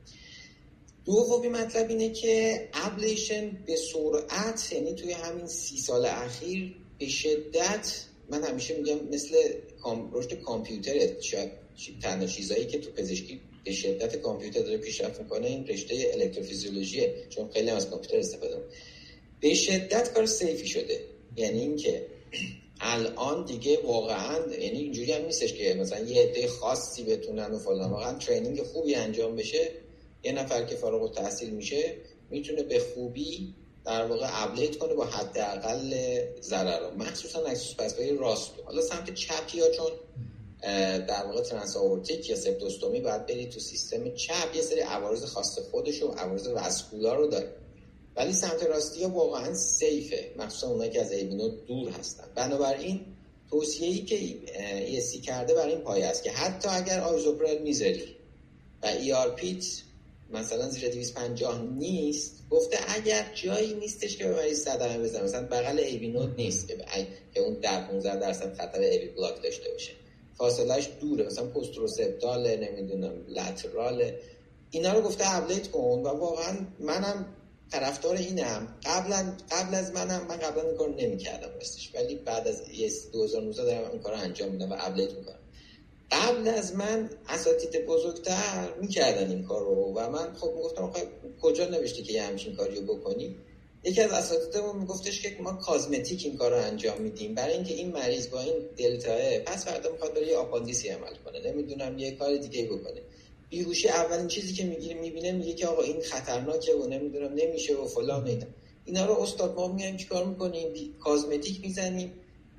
دومی 1.05 1.49
مطلب 1.49 1.89
اینه 1.89 2.11
که 2.11 2.69
ablation 2.73 3.51
به 3.67 3.77
سرعت 3.77 4.73
یعنی 4.73 4.95
توی 4.95 5.13
همین 5.13 5.47
سی 5.47 5.79
سال 5.79 6.05
اخیر 6.07 6.75
به 6.99 7.09
شدت 7.09 8.05
من 8.31 8.45
همیشه 8.45 8.77
میگم 8.77 9.09
مثل 9.13 9.37
رشد 10.13 10.35
کامپیوتر 10.43 11.21
شاید 11.21 11.51
تنها 12.03 12.27
چیزایی 12.27 12.67
که 12.67 12.79
تو 12.79 12.91
پزشکی 12.91 13.41
به 13.65 13.73
شدت 13.73 14.17
کامپیوتر 14.17 14.61
داره 14.61 14.77
پیشرفت 14.77 15.21
می‌کنه 15.21 15.47
این 15.47 15.67
رشته 15.67 16.11
الکتروفیزیولوژیه 16.13 17.15
چون 17.31 17.49
خیلی 17.49 17.71
از 17.71 17.91
کامپیوتر 17.91 18.19
استفاده 18.19 18.63
به 19.41 19.55
شدت 19.55 20.13
کار 20.15 20.27
safe 20.27 20.59
ی 20.59 20.67
شده. 20.67 21.01
یعنی 21.37 21.61
اینکه 21.61 22.07
الان 22.81 23.45
دیگه 23.45 23.79
واقعا 23.83 24.39
یعنی 24.53 24.79
اینجوری 24.79 25.13
هم 25.13 25.25
نیستش 25.25 25.53
که 25.53 25.75
مثلا 25.75 26.05
یه 26.05 26.23
عده 26.23 26.49
خاصی 26.49 27.05
بتونن 27.05 27.51
و 27.51 27.59
فلان 27.59 27.91
واقعا 27.91 28.19
training 28.19 28.63
خوبی 28.63 28.95
انجام 28.95 29.37
بشه. 29.37 29.71
یه 30.25 30.33
نفر 30.33 30.65
که 30.65 30.77
فارغ 30.77 31.03
التحصیل 31.03 31.51
میشه 31.51 31.97
می‌تونه 32.31 32.63
به 32.63 32.79
خوبی 32.79 33.55
در 33.85 34.07
واقع 34.07 34.27
ablate 34.31 34.79
کنه 34.79 34.95
با 34.95 35.05
حداقل 35.05 35.95
ضرر 36.41 36.95
مخصوصا 36.95 37.47
accessory 37.47 37.75
path 37.75 37.95
راست 38.19 38.51
حالا 38.65 38.83
سمت 38.83 39.15
چپی 39.15 39.61
ها 39.61 39.71
چون 39.71 39.91
در 41.07 41.27
واقع 41.27 41.43
transaortic 41.43 42.31
یا 42.31 42.37
septostomy 42.37 43.01
باید 43.01 43.27
بری 43.27 43.47
تو 43.47 43.61
سیستم 43.61 44.15
چپ 44.15 44.57
یه 44.57 44.63
سری 44.63 44.81
عوارض 44.81 45.25
خاص 45.25 45.59
خودش 45.59 46.03
و 46.03 46.09
عوارض 46.09 46.49
vascular 46.49 47.17
رو 47.17 47.27
داره. 47.27 47.49
ولی 48.17 48.33
سمت 48.33 48.63
راستی 48.63 49.03
ها 49.03 49.09
واقعا 49.09 49.55
safe 49.55 50.06
ه. 50.06 50.31
مخصوصا 50.39 50.69
اونایی 50.69 50.91
که 50.91 51.01
از 51.01 51.13
AV 51.13 51.25
node 51.25 51.49
دور 51.49 51.89
هستن. 51.89 52.25
بنابراین 52.35 53.01
توصیه 53.51 53.89
ای 53.89 53.99
که 53.99 54.17
ESC 54.85 55.21
کرده 55.21 55.55
برای 55.55 55.73
این 55.73 55.81
پایه 55.81 56.07
است 56.07 56.25
که 56.25 56.31
حتی 56.31 56.69
اگر 56.69 57.01
Isuprel 57.01 57.63
می‌ذاری 57.63 58.17
و 58.83 58.87
ERP 58.87 59.31
ت 59.31 59.65
مثلا 60.35 60.69
زیر 60.69 60.89
250 60.89 61.63
نیست 61.63 62.49
گفته 62.51 62.79
اگر 62.89 63.27
جایی 63.35 63.75
نیستش 63.75 64.17
که 64.17 64.25
به 64.29 64.35
مریض 64.35 64.61
صدمه 64.65 64.99
بزنه 64.99 65.23
مثلا 65.23 65.47
بغل 65.47 65.79
AV 65.79 66.09
node 66.09 66.35
نیست 66.37 66.69
که 67.35 67.41
اون 67.41 67.55
در 67.55 67.87
15 67.87 68.17
درصد 68.17 68.55
خطر 68.55 68.81
AV 68.81 69.09
block 69.09 69.43
داشته 69.43 69.71
باشه. 69.71 69.93
فاصلهش 70.39 70.89
دوره. 71.01 71.27
مثلا 71.27 71.47
posteroseptal 71.47 72.49
ه 72.49 72.57
نمی‌دونم 72.57 73.13
lateral 73.29 73.99
ه. 73.99 74.19
اینا 74.71 74.93
رو 74.93 75.03
گفته 75.03 75.35
ابلیت 75.37 75.71
کن 75.71 75.81
و 75.81 76.09
واقعا 76.09 76.57
منم 76.81 77.27
طرفدار 77.73 78.17
اینم. 78.17 78.69
قبلا 78.85 79.37
قبل 79.51 79.75
از 79.75 79.93
منم 79.93 80.27
من 80.29 80.37
قبلا 80.37 80.63
این 80.63 80.77
کار 80.77 80.89
نمی‌کردم 80.89 81.49
راستش. 81.55 81.95
ولی 81.95 82.15
بعد 82.15 82.49
از 82.49 82.63
2019 83.13 83.65
دارم 83.65 83.91
این 83.91 84.01
کار 84.01 84.15
انجام 84.15 84.51
میدم 84.51 84.73
و 84.73 84.77
ابلیت 84.79 85.13
می‌کنم. 85.13 85.39
قبل 86.15 86.49
از 86.49 86.77
من 86.77 87.11
اساتید 87.29 87.87
بزرگتر 87.87 88.69
می‌کردن 88.81 89.31
این 89.31 89.45
کار 89.45 89.61
رو 89.61 89.93
و 89.97 90.11
من 90.11 90.35
خب 90.35 90.53
می‌گفتم 90.57 90.93
کجا 91.43 91.65
نوشته 91.69 92.03
که 92.03 92.13
یه 92.13 92.23
همچین 92.23 92.57
کاری 92.57 92.75
رو 92.75 92.83
بکنی؟ 92.83 93.37
یکی 93.85 94.01
از 94.01 94.13
اساتیدمون 94.13 94.77
میگفتش 94.77 95.23
که 95.23 95.37
ما 95.41 95.53
کازمتیک 95.53 96.23
این 96.25 96.37
کار 96.37 96.51
رو 96.51 96.57
انجام 96.57 97.01
میدیم. 97.01 97.35
برای 97.35 97.55
اینکه 97.55 97.75
این 97.75 97.93
مریض 97.93 98.29
با 98.29 98.41
این 98.41 98.55
دلتاه 98.77 99.39
پس 99.39 99.65
فردا 99.65 99.93
می‌خواد 99.93 100.15
برای 100.15 100.35
آپاندیسی 100.35 100.89
عمل 100.89 101.15
کنه. 101.25 101.51
نمی‌دونم 101.51 101.99
یه 101.99 102.11
کار 102.11 102.37
دیگه 102.37 102.65
بکنه. 102.65 103.01
بیهوشی 103.51 103.89
اولین 103.89 104.29
چیزی 104.29 104.53
که 104.55 104.65
می‌گیره 104.65 104.95
می‌بینه 105.01 105.33
میگه 105.33 105.53
که 105.53 105.67
آقا 105.67 105.83
این 105.83 106.01
خطرناکه 106.01 106.75
و 106.75 106.87
نمی‌دونم 106.87 107.35
نمیشه 107.35 107.77
و 107.77 107.87
فلان 107.87 108.27
اینا. 108.27 108.47
اینا 108.85 109.07
رو 109.07 109.21
استاد 109.23 109.55
ما 109.55 109.69
میایم 109.69 109.97
چیکار 109.97 110.25
می‌کنیم؟ 110.25 110.95
cosmetic 111.05 111.61
می‌زنیم. 111.61 112.13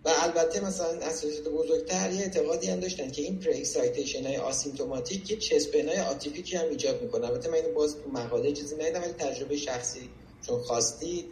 و 0.06 0.12
البته 0.22 0.66
مثلا 0.66 0.88
اساتید 0.88 1.48
بزرگتر 1.48 2.12
یه 2.12 2.22
اعتقادی 2.22 2.68
هم 2.68 2.80
داشتن 2.80 3.12
که 3.12 3.22
این 3.22 3.40
pre-excitation 3.40 4.26
های 4.26 4.38
asymptomatic 4.38 5.32
یه 5.32 5.38
chest 5.38 5.66
pain 5.66 5.88
های 5.88 6.00
atypical 6.00 6.50
ی 6.50 6.56
هم 6.56 6.70
ایجاد 6.70 7.02
می‌کنه. 7.02 7.28
البته 7.28 7.50
من 7.50 7.56
اینو 7.56 7.74
باز 7.74 7.96
تو 7.96 8.10
مقاله 8.10 8.52
چیزی 8.52 8.76
ندیدم 8.76 9.02
ولی 9.02 9.14
تجربه 9.14 9.58
شخصی 9.58 10.10
چون 10.48 10.60
خواستید 10.60 11.26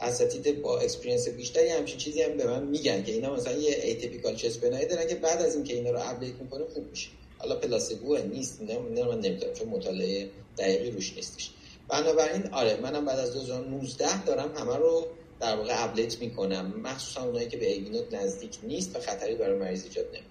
اساتید 0.00 0.62
با 0.62 0.78
experience 0.78 1.28
بیشتری 1.28 1.68
همچین 1.68 1.98
چیزی 1.98 2.22
هم 2.22 2.36
به 2.36 2.46
من 2.46 2.62
میگن 2.62 3.02
که 3.02 3.12
اینا 3.12 3.34
مثلا 3.34 3.52
یه 3.52 3.76
atypical 3.82 4.36
chest 4.36 4.59
pain 4.59 4.77
ایی 4.77 4.86
دارن 4.86 5.06
که 5.06 5.14
بعد 5.14 5.42
از 5.42 5.54
اینکه 5.54 5.74
اینا 5.74 5.90
رو 5.90 5.98
ablate 6.02 6.34
می‌کنه 6.34 6.64
خوب 6.74 6.90
میشه. 6.90 7.08
حالا 7.38 7.56
placebo 7.56 8.16
نیست 8.16 8.62
نه 8.62 8.78
من 8.78 9.20
نمی‌دونم 9.20 9.52
چون 9.54 9.68
مطالعه 9.68 10.30
دقیقی 10.58 10.90
روش 10.90 11.12
نیستش. 11.16 11.50
بنابراین 11.88 12.46
آره 12.52 12.80
منم 12.80 13.04
بعد 13.04 13.18
از 13.18 13.32
2019 13.32 14.24
دارم 14.24 14.52
همه 14.56 14.76
رو 14.76 15.06
در 15.40 15.56
واقع 15.56 15.84
ablate 15.84 16.20
می‌کنم. 16.20 16.72
مخصوصا 16.84 17.22
اونایی 17.24 17.48
که 17.48 17.56
به 17.56 17.72
AV 17.72 17.86
node 17.86 18.14
نزدیک 18.14 18.58
نیست 18.62 18.96
و 18.96 19.00
خطری 19.00 19.34
برای 19.34 19.58
مریض 19.58 19.84
ایجاد 19.84 20.04
نمی‌کنه. 20.06 20.28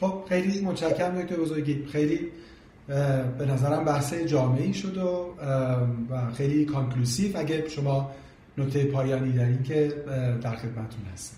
خب 0.00 0.22
خیلی 0.28 0.60
متشکرم 0.60 1.22
دکتر 1.22 1.36
بزرگی. 1.36 1.86
خیلی 1.92 2.32
به 3.38 3.46
نظرم 3.48 3.84
بحث 3.84 4.14
جامعی 4.14 4.74
شد 4.74 4.96
و, 4.96 5.34
و 6.10 6.32
خیلی 6.32 6.64
conclusive 6.64 7.36
اگه 7.36 7.68
شما 7.68 8.10
نکته 8.58 8.84
پایانی 8.84 9.32
دارین 9.32 9.62
که 9.62 9.88
در 10.42 10.56
خدمتتون 10.56 11.04
هستم. 11.12 11.36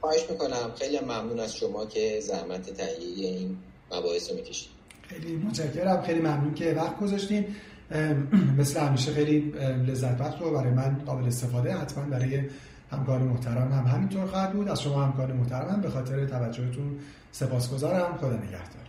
خواهش 0.00 0.30
می‌کنم. 0.30 0.72
خیلی 0.78 1.00
ممنون 1.00 1.40
از 1.40 1.56
شما 1.56 1.86
که 1.86 2.20
زحمت 2.20 2.70
تهیه 2.70 3.28
این 3.28 3.56
مباحث 3.92 4.30
رو 4.30 4.36
می‌کشید. 4.36 4.68
خیلی 5.02 5.36
متشکرم. 5.36 6.02
خیلی 6.02 6.20
ممنون 6.20 6.54
که 6.54 6.72
وقت 6.72 6.98
گذاشتین. 6.98 7.44
مثل 8.58 8.80
همیشه 8.80 9.12
خیلی 9.12 9.52
لذت 9.86 10.18
بخش 10.18 10.42
و 10.42 10.50
برای 10.50 10.70
من 10.70 10.96
قابل 11.06 11.26
استفاده 11.26 11.74
حتما 11.74 12.04
برای 12.04 12.42
همکار 12.90 13.18
محترم 13.18 13.72
هم 13.72 13.86
همینطور 13.86 14.26
خواهد 14.26 14.52
بود. 14.52 14.68
از 14.68 14.82
شما 14.82 15.04
همکار 15.04 15.32
محترم 15.32 15.68
هم 15.68 15.80
به 15.80 15.90
خاطر 15.90 16.26
توجهتون 16.26 16.98
سپاسگزارم. 17.32 18.16
خدا 18.16 18.36
نگهدار. 18.36 18.85